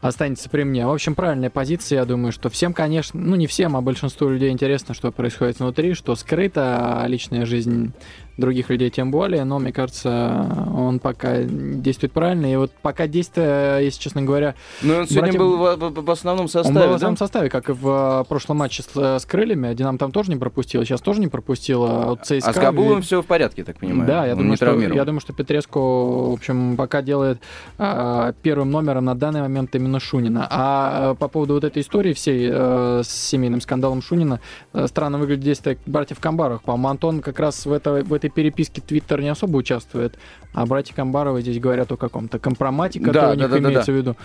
останется 0.00 0.50
при 0.50 0.64
мне. 0.64 0.86
В 0.86 0.92
общем, 0.92 1.14
правильная 1.14 1.50
позиция, 1.50 2.00
я 2.00 2.04
думаю, 2.04 2.30
что 2.32 2.50
всем, 2.50 2.74
конечно, 2.74 3.18
ну 3.18 3.36
не 3.36 3.46
всем, 3.46 3.76
а 3.76 3.80
большинству 3.80 4.28
людей 4.28 4.50
интересно, 4.50 4.94
что 4.94 5.10
происходит 5.12 5.60
внутри, 5.60 5.94
что 5.94 6.14
скрыто, 6.14 7.02
а 7.02 7.06
личная 7.06 7.46
жизнь 7.46 7.92
других 8.36 8.68
людей 8.70 8.90
тем 8.90 9.10
более, 9.10 9.44
но 9.44 9.58
мне 9.58 9.72
кажется, 9.72 10.46
он 10.74 10.98
пока 10.98 11.42
действует 11.42 12.12
правильно. 12.12 12.52
И 12.52 12.56
вот 12.56 12.72
пока 12.82 13.06
действие, 13.06 13.84
если 13.84 14.00
честно 14.00 14.22
говоря, 14.22 14.54
Ну, 14.82 14.96
он 14.98 15.06
сегодня 15.06 15.32
Братья- 15.32 15.38
был 15.38 15.56
в, 15.56 16.04
в- 16.04 16.10
основном 16.10 16.44
он 16.44 16.48
составе, 16.48 16.80
был 16.86 16.92
в 16.92 16.96
основном 16.96 17.16
составе, 17.16 17.48
как 17.50 17.68
и 17.68 17.72
в 17.72 18.22
э, 18.22 18.24
прошлом 18.28 18.58
матче 18.58 18.82
с, 18.82 18.88
э, 18.96 19.18
с 19.18 19.24
крыльями. 19.26 19.72
Динамо 19.74 19.98
там 19.98 20.10
тоже 20.12 20.30
не 20.30 20.36
пропустил, 20.36 20.84
сейчас 20.84 21.00
тоже 21.00 21.20
не 21.20 21.28
пропустил. 21.28 21.84
А 21.84 22.06
вот 22.06 22.20
ЦСКА... 22.24 22.50
А 22.50 22.52
с 22.52 22.56
Кабулом 22.56 22.98
и- 22.98 23.02
все 23.02 23.22
в 23.22 23.26
порядке, 23.26 23.64
так 23.64 23.78
понимаю. 23.78 24.06
Да, 24.06 24.26
я 24.26 24.32
Он 24.32 24.38
думаю, 24.38 24.56
что, 24.56 24.78
я 24.78 25.04
думаю, 25.04 25.20
что 25.20 25.32
Петреску, 25.32 26.30
в 26.30 26.32
общем, 26.34 26.76
пока 26.76 27.02
делает 27.02 27.38
а, 27.78 28.32
первым 28.42 28.70
номером 28.70 29.04
на 29.04 29.14
данный 29.14 29.40
момент 29.42 29.74
именно 29.74 30.00
Шунина. 30.00 30.46
А 30.50 31.12
э, 31.12 31.14
по 31.14 31.28
поводу 31.28 31.54
вот 31.54 31.64
этой 31.64 31.82
истории 31.82 32.12
всей 32.12 32.48
э, 32.52 33.02
с 33.04 33.08
семейным 33.08 33.60
скандалом 33.60 34.02
Шунина, 34.02 34.40
странно 34.86 35.18
выглядит 35.18 35.44
действие 35.44 35.78
братьев 35.86 36.18
Камбаровых. 36.20 36.62
По-моему, 36.62 36.88
Антон 36.88 37.20
как 37.20 37.38
раз 37.38 37.66
в, 37.66 37.72
это, 37.72 38.02
в 38.04 38.12
этой 38.12 38.23
переписке 38.28 38.80
Твиттер 38.80 39.20
не 39.20 39.28
особо 39.28 39.56
участвует, 39.56 40.18
а 40.52 40.66
братья 40.66 40.94
Камбаровы 40.94 41.42
здесь 41.42 41.58
говорят 41.58 41.90
о 41.92 41.96
каком-то 41.96 42.38
компромате, 42.38 43.00
который 43.00 43.12
Да, 43.12 43.30
у 43.30 43.34
них 43.34 43.42
да, 43.42 43.48
да, 43.48 43.54
да, 43.54 43.68
имеется 43.68 43.92
в 43.92 43.96
виду. 43.96 44.16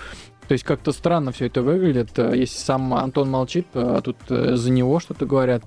То 0.48 0.54
есть 0.54 0.64
как-то 0.64 0.92
странно 0.92 1.32
все 1.32 1.46
это 1.46 1.62
выглядит. 1.62 2.18
Э, 2.18 2.32
Если 2.36 2.58
сам 2.58 2.94
Антон 2.94 3.30
молчит, 3.30 3.68
а 3.74 4.02
тут 4.02 4.18
э, 4.30 4.56
за 4.56 4.72
него 4.72 5.00
что-то 5.00 5.26
говорят. 5.26 5.64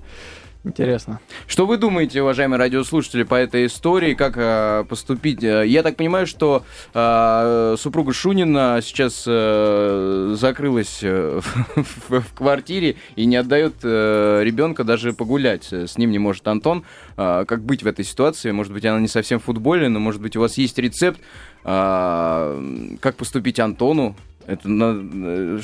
Интересно. 0.65 1.19
Что 1.45 1.65
вы 1.65 1.75
думаете, 1.77 2.21
уважаемые 2.21 2.57
радиослушатели, 2.57 3.23
по 3.23 3.35
этой 3.35 3.65
истории, 3.65 4.13
как 4.13 4.35
э, 4.37 4.85
поступить? 4.87 5.43
Э, 5.43 5.65
Я 5.67 5.83
так 5.83 5.97
понимаю, 5.97 6.25
что 6.25 6.63
э, 6.93 7.75
супруга 7.77 8.13
Шунина 8.13 8.79
сейчас 8.81 9.25
э, 9.27 10.35
закрылась 10.39 10.99
э, 11.01 11.41
в, 11.41 12.09
в 12.21 12.33
квартире 12.33 12.95
и 13.17 13.25
не 13.25 13.35
отдает 13.35 13.75
э, 13.83 14.41
ребенка 14.43 14.85
даже 14.85 15.11
погулять. 15.11 15.73
С 15.73 15.97
ним 15.97 16.11
не 16.11 16.19
может 16.19 16.47
Антон. 16.47 16.85
Э, 17.17 17.43
как 17.45 17.61
быть 17.63 17.83
в 17.83 17.87
этой 17.87 18.05
ситуации? 18.05 18.51
Может 18.51 18.71
быть, 18.71 18.85
она 18.85 19.01
не 19.01 19.09
совсем 19.09 19.41
футбольная, 19.41 19.89
но, 19.89 19.99
может 19.99 20.21
быть, 20.21 20.37
у 20.37 20.39
вас 20.39 20.57
есть 20.57 20.77
рецепт, 20.77 21.19
э, 21.65 22.95
как 23.01 23.15
поступить 23.17 23.59
Антону? 23.59 24.15
Это 24.45 24.69
надо 24.69 25.01
э, 25.13 25.59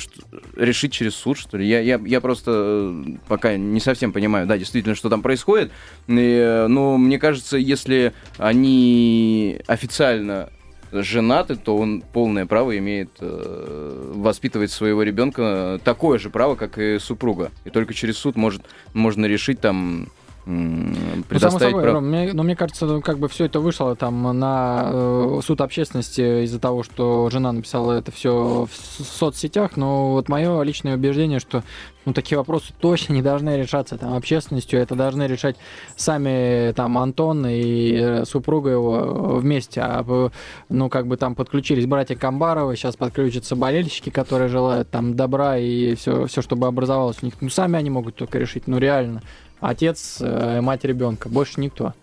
решить 0.56 0.92
через 0.92 1.14
суд, 1.14 1.38
что 1.38 1.58
ли? 1.58 1.66
Я, 1.66 1.80
я, 1.80 2.00
я 2.04 2.20
просто 2.20 2.50
э, 2.54 3.04
пока 3.28 3.56
не 3.56 3.80
совсем 3.80 4.12
понимаю, 4.12 4.46
да, 4.46 4.56
действительно, 4.56 4.94
что 4.94 5.10
там 5.10 5.22
происходит. 5.22 5.70
И, 6.06 6.14
э, 6.16 6.66
но 6.66 6.96
мне 6.96 7.18
кажется, 7.18 7.56
если 7.56 8.14
они 8.38 9.60
официально 9.66 10.50
женаты, 10.92 11.56
то 11.56 11.76
он 11.76 12.02
полное 12.12 12.46
право 12.46 12.76
имеет 12.78 13.10
э, 13.20 14.12
воспитывать 14.14 14.70
своего 14.70 15.02
ребенка 15.02 15.80
такое 15.84 16.18
же 16.18 16.30
право, 16.30 16.54
как 16.54 16.78
и 16.78 16.98
супруга. 16.98 17.50
И 17.64 17.70
только 17.70 17.94
через 17.94 18.18
суд 18.18 18.36
может, 18.36 18.62
можно 18.92 19.26
решить 19.26 19.60
там 19.60 20.08
Ну, 20.46 20.94
само 20.94 21.22
предоставить 21.28 21.70
собой, 21.70 21.82
право. 21.82 21.94
Ром, 21.96 22.08
мне, 22.08 22.32
но 22.32 22.42
мне 22.42 22.56
кажется, 22.56 22.86
ну, 22.86 23.00
как 23.00 23.18
бы 23.18 23.28
все 23.28 23.44
это 23.44 23.60
вышло 23.60 23.94
там 23.94 24.38
на 24.38 24.90
э, 24.92 25.40
суд 25.44 25.60
общественности 25.60 26.44
из-за 26.44 26.58
того, 26.58 26.82
что 26.82 27.28
жена 27.30 27.52
написала 27.52 27.92
это 27.92 28.10
все 28.10 28.66
в 28.70 29.04
соцсетях. 29.04 29.76
Но 29.76 30.12
вот 30.12 30.28
мое 30.28 30.62
личное 30.62 30.96
убеждение, 30.96 31.40
что 31.40 31.62
ну, 32.06 32.14
такие 32.14 32.38
вопросы 32.38 32.72
точно 32.80 33.12
не 33.12 33.22
должны 33.22 33.56
решаться 33.58 33.98
там 33.98 34.14
общественностью, 34.14 34.80
это 34.80 34.94
должны 34.94 35.24
решать 35.24 35.56
сами 35.96 36.72
там 36.72 36.96
Антон 36.96 37.46
и 37.46 37.94
э, 37.94 38.24
супруга 38.24 38.70
его 38.70 39.36
вместе. 39.38 39.82
А 39.82 40.04
э, 40.06 40.30
ну 40.70 40.88
как 40.88 41.06
бы 41.06 41.16
там 41.16 41.34
подключились 41.34 41.86
братья 41.86 42.16
Камбаровы, 42.16 42.76
сейчас 42.76 42.96
подключатся 42.96 43.56
болельщики, 43.56 44.08
которые 44.10 44.48
желают 44.48 44.90
там 44.90 45.14
добра 45.14 45.58
и 45.58 45.94
все, 45.94 46.26
все 46.26 46.40
чтобы 46.40 46.66
образовалось 46.66 47.18
у 47.22 47.26
них. 47.26 47.34
Ну 47.40 47.50
сами 47.50 47.78
они 47.78 47.90
могут 47.90 48.16
только 48.16 48.38
решить, 48.38 48.66
ну 48.66 48.78
реально. 48.78 49.22
Отец, 49.60 50.18
э, 50.20 50.60
мать 50.60 50.84
ребенка, 50.84 51.28
больше 51.28 51.60
никто. 51.60 51.94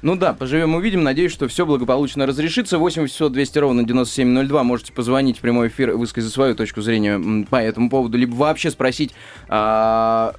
Ну 0.00 0.14
да, 0.14 0.32
поживем 0.32 0.74
увидим. 0.76 1.02
Надеюсь, 1.02 1.32
что 1.32 1.48
все 1.48 1.66
благополучно 1.66 2.24
разрешится. 2.24 2.78
8 2.78 3.02
800 3.02 3.32
200 3.32 3.58
ровно 3.58 3.84
9702. 3.84 4.62
Можете 4.62 4.92
позвонить 4.92 5.38
в 5.38 5.40
прямой 5.40 5.68
эфир 5.68 5.96
высказать 5.96 6.32
свою 6.32 6.54
точку 6.54 6.82
зрения 6.82 7.44
по 7.50 7.56
этому 7.56 7.90
поводу, 7.90 8.16
либо 8.16 8.34
вообще 8.34 8.70
спросить, 8.70 9.12
а, 9.48 10.34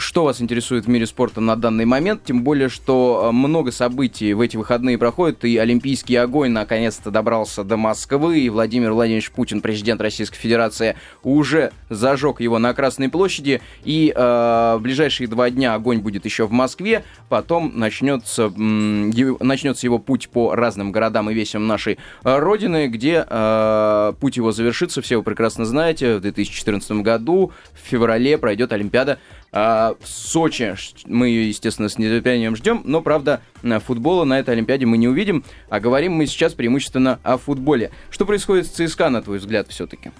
что 0.00 0.24
вас 0.24 0.40
интересует 0.40 0.86
в 0.86 0.88
мире 0.88 1.06
спорта 1.06 1.40
на 1.40 1.56
данный 1.56 1.84
момент. 1.84 2.24
Тем 2.24 2.42
более, 2.42 2.68
что 2.68 3.26
а, 3.26 3.32
много 3.32 3.70
событий 3.70 4.32
в 4.32 4.40
эти 4.40 4.56
выходные 4.56 4.98
проходят, 4.98 5.44
и 5.44 5.56
Олимпийский 5.56 6.16
огонь 6.16 6.50
наконец-то 6.50 7.10
добрался 7.10 7.62
до 7.64 7.76
Москвы, 7.76 8.40
и 8.40 8.48
Владимир 8.48 8.92
Владимирович 8.92 9.30
Путин, 9.30 9.60
президент 9.60 10.00
Российской 10.00 10.38
Федерации, 10.38 10.96
уже 11.22 11.72
зажег 11.88 12.40
его 12.40 12.58
на 12.58 12.74
Красной 12.74 13.08
площади, 13.08 13.60
и 13.84 14.12
а, 14.16 14.78
в 14.78 14.80
ближайшие 14.80 15.28
два 15.28 15.50
дня 15.50 15.74
огонь 15.74 15.98
будет 15.98 16.24
еще 16.24 16.46
в 16.46 16.52
Москве, 16.52 17.04
потом 17.28 17.72
начнется, 17.74 18.44
его- 18.44 19.36
начнется 19.40 19.86
его 19.86 19.98
путь 19.98 20.28
по 20.30 20.54
разным 20.54 20.92
городам 20.92 21.30
и 21.30 21.34
весям 21.34 21.66
нашей 21.66 21.98
а, 22.22 22.40
Родины, 22.40 22.88
где 22.88 23.24
а, 23.28 24.14
путь 24.14 24.36
его 24.36 24.52
завершится, 24.52 25.02
все 25.02 25.18
вы 25.18 25.22
прекрасно 25.22 25.64
знаете, 25.64 26.16
в 26.16 26.20
2014 26.20 26.90
году, 27.02 27.52
в 27.72 27.88
феврале 27.88 28.38
пройдет 28.38 28.72
Олимпиада 28.72 29.18
а, 29.52 29.96
в 30.00 30.06
Сочи. 30.06 30.74
Мы 31.06 31.28
ее, 31.28 31.48
естественно, 31.48 31.88
с 31.88 31.98
нетерпением 31.98 32.56
ждем, 32.56 32.82
но, 32.84 33.02
правда, 33.02 33.40
футбола 33.84 34.24
на 34.24 34.38
этой 34.38 34.54
Олимпиаде 34.54 34.86
мы 34.86 34.96
не 34.96 35.08
увидим, 35.08 35.44
а 35.68 35.80
говорим 35.80 36.12
мы 36.12 36.26
сейчас 36.26 36.54
преимущественно 36.54 37.18
о 37.22 37.36
футболе. 37.38 37.90
Что 38.10 38.26
происходит 38.26 38.66
с 38.66 38.70
ЦСКА, 38.70 39.10
на 39.10 39.22
твой 39.22 39.38
взгляд, 39.38 39.68
все-таки? 39.68 40.12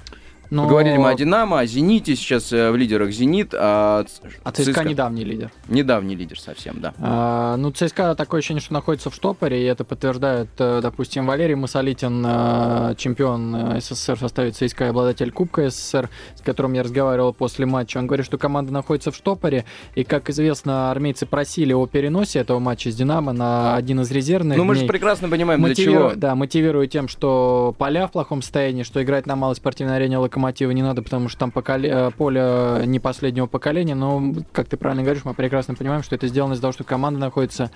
Но... 0.51 0.65
Поговорили 0.65 0.97
мы 0.97 1.11
о 1.11 1.15
«Динамо», 1.15 1.61
о 1.61 1.67
«Зените», 1.67 2.17
сейчас 2.17 2.53
э, 2.53 2.71
в 2.71 2.77
лидерах 2.77 3.13
«Зенит», 3.13 3.55
а, 3.55 4.05
а 4.43 4.51
ЦСКА, 4.51 4.73
ЦСКА 4.73 4.85
недавний 4.85 5.25
лидер. 5.25 5.53
Недавний 5.69 6.17
лидер 6.17 6.41
совсем, 6.41 6.81
да. 6.81 6.93
А, 6.99 7.57
ну, 7.57 7.71
ЦСКА 7.71 8.17
такое 8.17 8.41
ощущение, 8.41 8.61
что 8.61 8.73
находится 8.73 9.11
в 9.11 9.15
штопоре, 9.15 9.63
и 9.63 9.65
это 9.65 9.85
подтверждает, 9.85 10.49
э, 10.59 10.81
допустим, 10.83 11.27
Валерий 11.27 11.55
Масолитин, 11.55 12.25
э, 12.27 12.95
чемпион 12.97 13.81
СССР 13.81 14.17
в 14.17 14.21
составе 14.21 14.51
ЦСКА 14.51 14.87
и 14.87 14.89
обладатель 14.89 15.31
Кубка 15.31 15.71
СССР, 15.71 16.11
с 16.35 16.41
которым 16.41 16.73
я 16.73 16.83
разговаривал 16.83 17.33
после 17.33 17.65
матча. 17.67 17.99
Он 17.99 18.09
говорит, 18.09 18.27
что 18.27 18.37
команда 18.37 18.73
находится 18.73 19.13
в 19.13 19.17
штопоре, 19.17 19.65
и, 19.95 20.03
как 20.03 20.31
известно, 20.31 20.91
армейцы 20.91 21.27
просили 21.27 21.73
о 21.73 21.87
переносе 21.87 22.41
этого 22.41 22.59
матча 22.59 22.91
с 22.91 22.97
«Динамо» 22.97 23.33
на 23.33 23.77
один 23.77 24.01
из 24.01 24.11
резервных 24.11 24.59
Ну, 24.59 24.65
мы 24.65 24.75
же 24.75 24.87
прекрасно 24.87 25.29
понимаем, 25.29 25.61
Мотивиру... 25.61 25.93
для 25.93 26.01
чего. 26.01 26.13
Да, 26.17 26.35
мотивируя 26.35 26.89
тем, 26.89 27.07
что 27.07 27.75
поля 27.79 28.09
в 28.09 28.13
плохом 28.13 28.43
состоянии, 28.43 28.83
что 28.83 29.01
играть 29.01 29.27
на 29.27 29.37
малой 29.37 29.55
спортивной 29.55 29.95
арене 29.97 30.19
«Локомотива» 30.40 30.70
не 30.70 30.83
надо, 30.83 31.03
потому 31.03 31.29
что 31.29 31.38
там 31.38 31.50
поколе... 31.50 31.88
Э, 31.88 32.11
поле 32.11 32.83
не 32.87 32.98
последнего 32.98 33.46
поколения, 33.46 33.94
но, 33.94 34.35
как 34.53 34.68
ты 34.68 34.76
правильно 34.76 35.03
говоришь, 35.03 35.24
мы 35.24 35.35
прекрасно 35.35 35.74
понимаем, 35.74 36.03
что 36.03 36.14
это 36.14 36.26
сделано 36.26 36.55
из-за 36.55 36.62
того, 36.62 36.72
что 36.72 36.85
команда 36.85 37.20
находится 37.20 37.70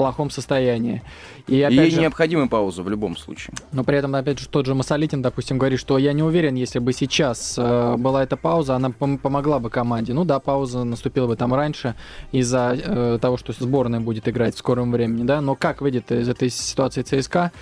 плохом 0.00 0.30
состоянии. 0.30 1.02
И, 1.46 1.60
опять 1.60 1.78
Ей 1.78 1.90
же, 1.90 2.00
необходима 2.00 2.48
пауза 2.48 2.82
в 2.82 2.88
любом 2.88 3.18
случае. 3.18 3.54
Но 3.70 3.84
при 3.84 3.98
этом, 3.98 4.14
опять 4.14 4.38
же, 4.38 4.48
тот 4.48 4.64
же 4.64 4.74
Масолитин, 4.74 5.20
допустим, 5.20 5.58
говорит, 5.58 5.78
что 5.78 5.98
я 5.98 6.14
не 6.14 6.22
уверен, 6.22 6.54
если 6.54 6.78
бы 6.78 6.94
сейчас 6.94 7.56
э, 7.58 7.96
была 7.98 8.22
эта 8.22 8.38
пауза, 8.38 8.76
она 8.76 8.88
пом- 8.88 9.18
помогла 9.18 9.58
бы 9.58 9.68
команде. 9.68 10.14
Ну 10.14 10.24
да, 10.24 10.40
пауза 10.40 10.84
наступила 10.84 11.26
бы 11.26 11.36
там 11.36 11.52
раньше 11.52 11.96
из-за 12.32 12.74
э, 12.74 13.18
того, 13.20 13.36
что 13.36 13.52
сборная 13.52 14.00
будет 14.00 14.26
играть 14.26 14.54
в 14.54 14.58
скором 14.58 14.90
времени, 14.90 15.24
да, 15.24 15.42
но 15.42 15.54
как 15.54 15.82
выйдет 15.82 16.10
из 16.10 16.30
этой 16.30 16.48
ситуации 16.48 17.02
ЦСКА, 17.02 17.52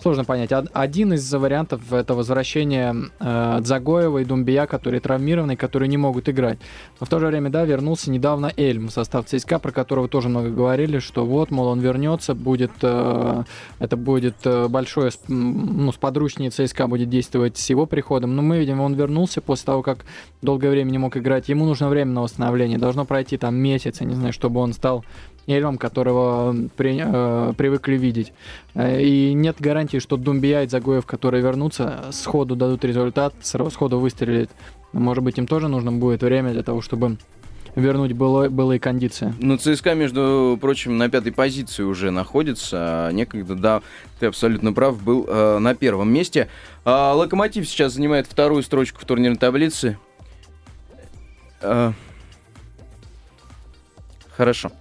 сложно 0.00 0.24
понять. 0.24 0.50
Один 0.72 1.14
из 1.14 1.32
вариантов 1.32 1.92
это 1.92 2.14
возвращение 2.14 2.94
э, 3.18 3.58
Дзагоева 3.60 4.18
и 4.18 4.24
Думбия, 4.24 4.66
которые 4.66 5.00
травмированы, 5.00 5.56
которые 5.56 5.88
не 5.88 5.96
могут 5.96 6.28
играть. 6.28 6.58
Но 7.00 7.06
в 7.06 7.08
то 7.08 7.18
же 7.18 7.26
время, 7.26 7.50
да, 7.50 7.64
вернулся 7.64 8.10
недавно 8.12 8.52
Эльм 8.56 8.86
в 8.86 8.92
состав 8.92 9.26
ЦСКА, 9.26 9.58
про 9.58 9.72
которого 9.72 10.06
тоже 10.06 10.28
много 10.28 10.50
говорили, 10.50 11.00
что 11.00 11.26
вот, 11.26 11.50
мол, 11.50 11.66
он 11.66 11.80
вернется, 11.88 12.34
будет, 12.34 12.70
э, 12.82 13.44
это 13.78 13.96
будет 13.96 14.36
э, 14.44 14.68
большое, 14.68 15.10
ну, 15.28 15.90
сподручнее 15.92 16.50
ЦСКА 16.50 16.86
будет 16.86 17.08
действовать 17.08 17.56
с 17.56 17.70
его 17.70 17.86
приходом. 17.86 18.36
Но 18.36 18.42
мы 18.42 18.58
видим, 18.58 18.80
он 18.80 18.94
вернулся 18.94 19.40
после 19.40 19.66
того, 19.66 19.82
как 19.82 20.04
долгое 20.42 20.70
время 20.70 20.90
не 20.90 20.98
мог 20.98 21.16
играть. 21.16 21.48
Ему 21.48 21.64
нужно 21.66 21.88
время 21.88 22.12
на 22.12 22.22
восстановление. 22.22 22.78
Должно 22.78 23.04
пройти 23.04 23.38
там 23.38 23.54
месяц, 23.54 24.00
я 24.00 24.06
не 24.06 24.14
знаю, 24.14 24.32
чтобы 24.32 24.60
он 24.60 24.72
стал 24.72 25.04
Эльмом, 25.48 25.78
которого 25.78 26.54
при, 26.76 27.00
э, 27.02 27.52
привыкли 27.56 27.96
видеть. 27.96 28.32
Э, 28.74 29.00
и 29.00 29.32
нет 29.32 29.56
гарантии, 29.58 29.98
что 29.98 30.16
Думбия 30.16 30.62
и 30.62 30.68
Загоев, 30.68 31.06
которые 31.06 31.42
вернутся, 31.42 32.04
сходу 32.10 32.54
дадут 32.54 32.84
результат, 32.84 33.34
сходу 33.42 33.98
выстрелят. 33.98 34.50
Может 34.92 35.24
быть, 35.24 35.38
им 35.38 35.46
тоже 35.46 35.68
нужно 35.68 35.92
будет 35.92 36.22
время 36.22 36.52
для 36.52 36.62
того, 36.62 36.80
чтобы 36.82 37.16
вернуть 37.78 38.12
было, 38.12 38.48
былые 38.48 38.80
кондиции. 38.80 39.32
Ну, 39.38 39.56
ЦСКА, 39.56 39.94
между 39.94 40.58
прочим, 40.60 40.98
на 40.98 41.08
пятой 41.08 41.32
позиции 41.32 41.82
уже 41.82 42.10
находится. 42.10 42.76
А 42.80 43.10
некогда, 43.10 43.54
да, 43.54 43.82
ты 44.18 44.26
абсолютно 44.26 44.72
прав, 44.72 45.02
был 45.02 45.24
э, 45.28 45.58
на 45.58 45.74
первом 45.74 46.12
месте. 46.12 46.48
А 46.84 47.14
Локомотив 47.14 47.68
сейчас 47.68 47.94
занимает 47.94 48.26
вторую 48.26 48.62
строчку 48.62 49.00
в 49.00 49.04
турнирной 49.04 49.38
таблице. 49.38 49.98
Э, 51.60 51.92
хорошо. 54.36 54.72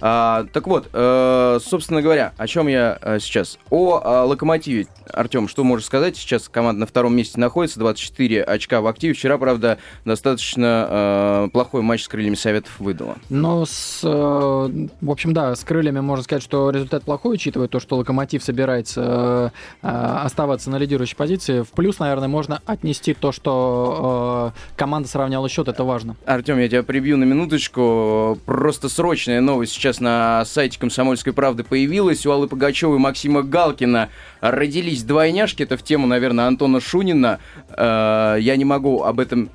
А, 0.00 0.46
так 0.52 0.66
вот, 0.66 0.88
э, 0.92 1.58
собственно 1.62 2.02
говоря, 2.02 2.32
о 2.36 2.46
чем 2.46 2.68
я 2.68 2.98
э, 3.00 3.18
сейчас? 3.20 3.58
О, 3.70 4.00
о 4.02 4.24
Локомотиве. 4.24 4.86
Артем, 5.12 5.48
что 5.48 5.64
можешь 5.64 5.86
сказать? 5.86 6.16
Сейчас 6.16 6.48
команда 6.48 6.80
на 6.80 6.86
втором 6.86 7.14
месте 7.14 7.38
находится, 7.38 7.78
24 7.78 8.42
очка 8.42 8.80
в 8.80 8.86
активе. 8.86 9.14
Вчера, 9.14 9.38
правда, 9.38 9.78
достаточно 10.04 10.86
э, 10.90 11.48
плохой 11.52 11.82
матч 11.82 12.04
с 12.04 12.08
крыльями 12.08 12.34
Советов 12.34 12.72
выдала. 12.78 13.16
Ну, 13.28 13.64
с, 13.66 14.00
э, 14.04 14.08
в 14.08 15.10
общем, 15.10 15.32
да, 15.32 15.54
с 15.54 15.64
крыльями 15.64 16.00
можно 16.00 16.24
сказать, 16.24 16.42
что 16.42 16.70
результат 16.70 17.04
плохой, 17.04 17.34
учитывая 17.34 17.68
то, 17.68 17.80
что 17.80 17.96
Локомотив 17.96 18.42
собирается 18.42 19.52
э, 19.82 19.88
оставаться 19.88 20.70
на 20.70 20.76
лидирующей 20.76 21.16
позиции. 21.16 21.62
В 21.62 21.70
плюс, 21.70 21.98
наверное, 21.98 22.28
можно 22.28 22.62
отнести 22.66 23.14
то, 23.14 23.32
что 23.32 24.52
э, 24.54 24.76
команда 24.76 25.08
сравняла 25.08 25.48
счет, 25.48 25.68
это 25.68 25.84
важно. 25.84 26.16
Артем, 26.24 26.58
я 26.58 26.68
тебя 26.68 26.82
прибью 26.82 27.16
на 27.16 27.24
минуточку. 27.24 28.38
Просто 28.46 28.88
срочная 28.88 29.40
новость 29.40 29.72
сейчас 29.72 29.89
на 29.98 30.44
сайте 30.44 30.78
«Комсомольской 30.78 31.32
правды» 31.32 31.64
появилась. 31.64 32.24
У 32.24 32.30
Аллы 32.30 32.46
Пугачевой 32.46 32.96
и 32.96 33.00
Максима 33.00 33.42
Галкина 33.42 34.10
родились 34.40 35.02
двойняшки. 35.02 35.64
Это 35.64 35.76
в 35.76 35.82
тему, 35.82 36.06
наверное, 36.06 36.46
Антона 36.46 36.80
Шунина. 36.80 37.40
Э, 37.70 38.36
я 38.38 38.56
не 38.56 38.64
могу 38.64 39.02
об 39.02 39.18
этом 39.18 39.50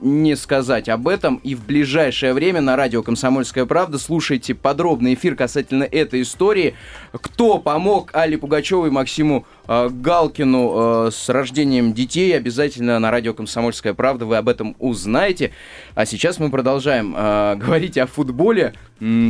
не 0.00 0.34
сказать 0.34 0.88
об 0.88 1.06
этом. 1.06 1.36
И 1.44 1.54
в 1.54 1.64
ближайшее 1.64 2.32
время 2.32 2.60
на 2.60 2.74
радио 2.74 3.02
«Комсомольская 3.02 3.66
правда» 3.66 3.98
слушайте 3.98 4.54
подробный 4.54 5.14
эфир 5.14 5.36
касательно 5.36 5.84
этой 5.84 6.22
истории. 6.22 6.74
Кто 7.12 7.58
помог 7.58 8.10
Али 8.14 8.36
Пугачевой 8.36 8.88
и 8.88 8.92
Максиму 8.92 9.46
э, 9.68 9.88
Галкину 9.88 11.06
э, 11.06 11.10
с 11.12 11.28
рождением 11.28 11.92
детей, 11.92 12.36
обязательно 12.36 12.98
на 12.98 13.10
радио 13.12 13.34
«Комсомольская 13.34 13.94
правда» 13.94 14.26
вы 14.26 14.36
об 14.36 14.48
этом 14.48 14.74
узнаете. 14.80 15.52
А 15.94 16.06
сейчас 16.06 16.40
мы 16.40 16.50
продолжаем 16.50 17.12
говорить 17.12 17.98
о 17.98 18.06
футболе. 18.06 18.72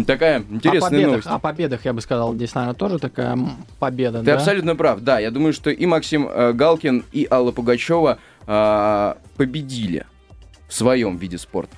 Такая 0.06 0.44
интересная 0.48 0.78
о 0.78 0.90
победах, 0.90 1.10
новость. 1.10 1.26
О 1.26 1.38
победах, 1.38 1.84
я 1.84 1.92
бы 1.92 2.00
сказал, 2.00 2.34
здесь, 2.34 2.54
наверное, 2.54 2.74
тоже 2.74 2.98
такая 2.98 3.38
победа. 3.78 4.20
Ты 4.20 4.26
да? 4.26 4.34
абсолютно 4.34 4.76
прав, 4.76 5.00
да. 5.00 5.18
Я 5.18 5.30
думаю, 5.30 5.52
что 5.52 5.70
и 5.70 5.86
Максим 5.86 6.28
э, 6.28 6.52
Галкин, 6.52 7.04
и 7.12 7.26
Алла 7.30 7.52
Пугачева 7.52 8.18
э, 8.46 9.14
победили 9.36 10.06
в 10.68 10.74
своем 10.74 11.16
виде 11.16 11.38
спорта. 11.38 11.76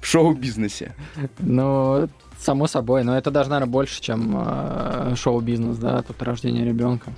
В 0.00 0.06
шоу-бизнесе. 0.06 0.94
Ну, 1.38 2.08
само 2.38 2.66
собой, 2.66 3.04
но 3.04 3.16
это 3.16 3.30
даже, 3.30 3.50
наверное, 3.50 3.70
больше, 3.70 4.00
чем 4.00 4.34
э, 4.36 5.14
шоу-бизнес, 5.16 5.76
да, 5.78 6.02
тут 6.02 6.22
рождение 6.22 6.64
ребенка. 6.64 7.12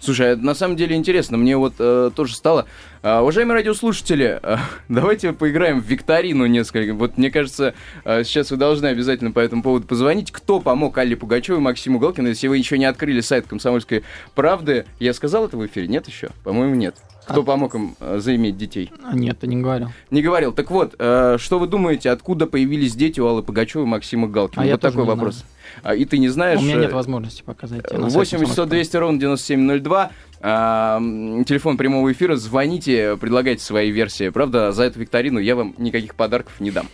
Слушай, 0.00 0.34
на 0.34 0.54
самом 0.54 0.76
деле 0.76 0.96
интересно, 0.96 1.36
мне 1.36 1.58
вот 1.58 1.74
э, 1.78 2.10
тоже 2.16 2.34
стало... 2.34 2.66
Э, 3.02 3.18
уважаемые 3.20 3.56
радиослушатели, 3.56 4.40
э, 4.42 4.56
давайте 4.88 5.34
поиграем 5.34 5.80
в 5.80 5.84
викторину 5.84 6.46
несколько. 6.46 6.94
Вот 6.94 7.18
мне 7.18 7.30
кажется, 7.30 7.74
э, 8.04 8.24
сейчас 8.24 8.50
вы 8.50 8.56
должны 8.56 8.86
обязательно 8.86 9.30
по 9.30 9.40
этому 9.40 9.62
поводу 9.62 9.86
позвонить. 9.86 10.32
Кто 10.32 10.58
помог 10.58 10.96
Алле 10.96 11.16
Пугачевой 11.16 11.60
Максиму 11.60 11.98
Галкину, 11.98 12.28
если 12.28 12.48
вы 12.48 12.56
еще 12.56 12.78
не 12.78 12.86
открыли 12.86 13.20
сайт 13.20 13.46
«Комсомольской 13.46 14.02
правды»? 14.34 14.86
Я 14.98 15.12
сказал 15.12 15.44
это 15.44 15.58
в 15.58 15.66
эфире? 15.66 15.86
Нет 15.86 16.08
еще? 16.08 16.30
По-моему, 16.44 16.76
нет. 16.76 16.96
Кто 17.30 17.42
а... 17.42 17.44
помог 17.44 17.74
им 17.74 17.96
э, 18.00 18.18
заиметь 18.18 18.56
детей? 18.56 18.90
А, 19.02 19.14
нет, 19.14 19.38
ты 19.38 19.46
не 19.46 19.56
говорил. 19.56 19.88
Не 20.10 20.22
говорил. 20.22 20.52
Так 20.52 20.70
вот, 20.70 20.94
э, 20.98 21.36
что 21.38 21.58
вы 21.58 21.66
думаете, 21.66 22.10
откуда 22.10 22.46
появились 22.46 22.94
дети 22.94 23.20
у 23.20 23.26
Аллы 23.26 23.42
Пугачевой 23.42 23.86
и 23.86 23.88
Максима 23.88 24.28
Галкина? 24.28 24.64
А 24.64 24.68
вот 24.68 24.80
такой 24.80 25.04
вопрос. 25.04 25.36
Знаю. 25.36 25.50
А, 25.82 25.94
и 25.94 26.04
ты 26.04 26.18
не 26.18 26.28
знаешь... 26.28 26.60
У 26.60 26.62
меня 26.62 26.76
нет 26.76 26.92
возможности 26.92 27.42
показать. 27.42 27.84
8 27.90 28.38
800 28.38 28.68
200 28.68 28.96
ровно 28.96 29.20
9702. 29.20 30.10
А, 30.42 30.98
телефон 31.46 31.76
прямого 31.76 32.10
эфира. 32.12 32.36
Звоните, 32.36 33.16
предлагайте 33.16 33.62
свои 33.62 33.90
версии. 33.90 34.30
Правда, 34.30 34.72
за 34.72 34.84
эту 34.84 35.00
викторину 35.00 35.38
я 35.38 35.56
вам 35.56 35.74
никаких 35.78 36.14
подарков 36.14 36.60
не 36.60 36.70
дам. 36.70 36.88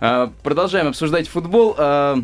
А, 0.00 0.32
продолжаем 0.42 0.88
обсуждать 0.88 1.28
футбол. 1.28 1.74
А, 1.78 2.18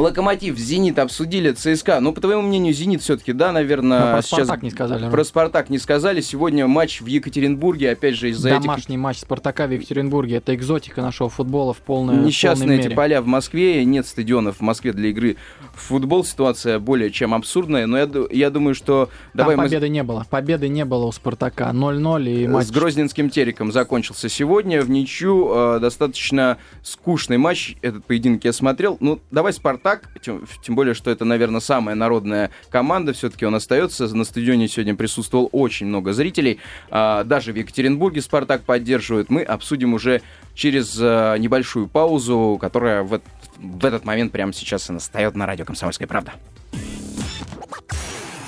Локомотив, 0.00 0.58
Зенит 0.58 0.98
обсудили, 0.98 1.52
ЦСКА. 1.52 2.00
Ну, 2.00 2.12
по 2.12 2.20
твоему 2.20 2.42
мнению, 2.42 2.72
Зенит 2.74 3.02
все-таки, 3.02 3.32
да, 3.32 3.52
наверное, 3.52 4.00
Но 4.00 4.12
про 4.12 4.22
сейчас... 4.22 4.46
Спартак 4.46 4.62
не 4.62 4.70
сказали. 4.70 5.10
Про 5.10 5.24
Спартак 5.24 5.70
не 5.70 5.78
сказали. 5.78 6.20
Сегодня 6.20 6.66
матч 6.66 7.00
в 7.00 7.06
Екатеринбурге, 7.06 7.90
опять 7.90 8.14
же, 8.14 8.30
из-за 8.30 8.50
Домашний 8.50 8.94
этих... 8.94 9.02
матч 9.02 9.18
Спартака 9.18 9.66
в 9.66 9.70
Екатеринбурге. 9.72 10.36
Это 10.36 10.54
экзотика 10.54 11.02
нашего 11.02 11.28
футбола 11.28 11.72
в 11.72 11.78
полной 11.78 12.16
Несчастные 12.16 12.78
эти 12.78 12.84
мере. 12.84 12.96
поля 12.96 13.22
в 13.22 13.26
Москве. 13.26 13.84
Нет 13.84 14.06
стадионов 14.06 14.58
в 14.58 14.60
Москве 14.60 14.92
для 14.92 15.10
игры 15.10 15.36
в 15.74 15.80
футбол. 15.80 16.24
Ситуация 16.24 16.78
более 16.78 17.10
чем 17.10 17.34
абсурдная. 17.34 17.86
Но 17.86 17.98
я, 17.98 18.08
я 18.30 18.50
думаю, 18.50 18.74
что... 18.74 19.06
Там 19.06 19.46
Давай 19.46 19.56
победы 19.56 19.86
мы... 19.86 19.90
не 19.90 20.02
было. 20.02 20.26
Победы 20.28 20.68
не 20.68 20.84
было 20.84 21.06
у 21.06 21.12
Спартака. 21.12 21.70
0-0 21.72 22.28
и 22.28 22.48
матч... 22.48 22.66
С 22.66 22.70
Грозненским 22.70 23.30
Тереком 23.30 23.72
закончился 23.72 24.28
сегодня. 24.28 24.82
В 24.82 24.90
ничью 24.90 25.52
э, 25.54 25.78
достаточно 25.80 26.58
скучный 26.82 27.38
матч. 27.38 27.76
Этот 27.82 28.04
поединок 28.04 28.44
я 28.44 28.52
смотрел. 28.52 28.96
Ну, 29.00 29.20
давай 29.30 29.52
Спартак, 29.52 29.85
тем 30.20 30.74
более, 30.74 30.94
что 30.94 31.10
это, 31.10 31.24
наверное, 31.24 31.60
самая 31.60 31.94
народная 31.94 32.50
команда. 32.70 33.12
Все-таки 33.12 33.46
он 33.46 33.54
остается. 33.54 34.06
На 34.14 34.24
стадионе 34.24 34.68
сегодня 34.68 34.94
присутствовал 34.94 35.48
очень 35.52 35.86
много 35.86 36.12
зрителей. 36.12 36.60
А, 36.90 37.24
даже 37.24 37.52
в 37.52 37.56
Екатеринбурге 37.56 38.20
Спартак 38.20 38.62
поддерживает. 38.62 39.30
Мы 39.30 39.42
обсудим 39.42 39.94
уже 39.94 40.22
через 40.54 40.96
а, 41.00 41.36
небольшую 41.36 41.88
паузу, 41.88 42.58
которая 42.60 43.02
в, 43.02 43.20
в 43.58 43.84
этот 43.84 44.04
момент 44.04 44.32
прямо 44.32 44.52
сейчас 44.52 44.90
и 44.90 44.92
настает 44.92 45.36
на 45.36 45.46
радио 45.46 45.64
«Комсомольская 45.64 46.08
правда». 46.08 46.34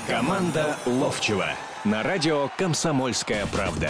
Команда 0.07 0.75
Ловчева 0.85 1.49
на 1.85 2.03
радио 2.03 2.49
«Комсомольская 2.57 3.45
правда». 3.45 3.89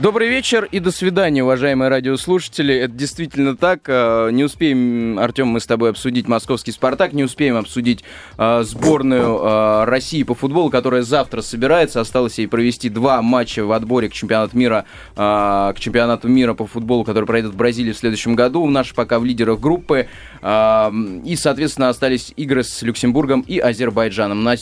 Добрый 0.00 0.28
вечер 0.28 0.68
и 0.70 0.78
до 0.78 0.92
свидания, 0.92 1.42
уважаемые 1.42 1.88
радиослушатели. 1.88 2.72
Это 2.72 2.94
действительно 2.94 3.56
так. 3.56 3.80
Э, 3.88 4.30
не 4.30 4.44
успеем, 4.44 5.18
Артем, 5.18 5.48
мы 5.48 5.58
с 5.58 5.66
тобой 5.66 5.90
обсудить 5.90 6.28
московский 6.28 6.70
«Спартак», 6.70 7.12
не 7.14 7.24
успеем 7.24 7.56
обсудить 7.56 8.04
э, 8.38 8.62
сборную 8.62 9.40
э, 9.42 9.84
России 9.86 10.22
по 10.22 10.36
футболу, 10.36 10.70
которая 10.70 11.02
завтра 11.02 11.42
собирается. 11.42 12.00
Осталось 12.00 12.38
ей 12.38 12.46
провести 12.46 12.88
два 12.90 13.22
матча 13.22 13.64
в 13.64 13.72
отборе 13.72 14.08
к 14.08 14.12
чемпионату 14.12 14.56
мира, 14.56 14.84
к 15.16 15.74
чемпионату 15.80 16.28
мира 16.28 16.54
по 16.54 16.68
футболу, 16.68 17.02
который 17.02 17.24
пройдет 17.24 17.50
в 17.50 17.56
Бразилии 17.56 17.90
в 17.90 17.98
следующем 17.98 18.36
году. 18.36 18.64
Наши 18.68 18.94
пока 18.94 19.18
в 19.18 19.24
лидерах 19.24 19.58
группы. 19.58 20.06
И, 20.40 21.36
соответственно, 21.36 21.88
остались 21.88 22.32
игры 22.36 22.62
с 22.62 22.82
Люксембургом 22.82 23.40
и 23.40 23.58
Азербайджаном. 23.58 24.44
На, 24.44 24.54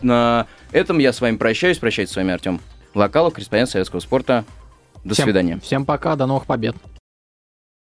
на 0.00 0.46
этом 0.72 0.98
я 0.98 1.12
с 1.12 1.20
вами 1.20 1.36
прощаюсь. 1.36 1.76
Прощаюсь 1.76 2.08
с 2.08 2.16
вами, 2.16 2.32
Артем. 2.32 2.58
Локалов, 2.94 3.34
корреспондент 3.34 3.68
советского 3.68 4.00
спорта. 4.00 4.46
До 5.04 5.14
всем, 5.14 5.24
свидания. 5.24 5.58
Всем 5.60 5.84
пока, 5.84 6.16
до 6.16 6.26
новых 6.26 6.46
побед. 6.46 6.76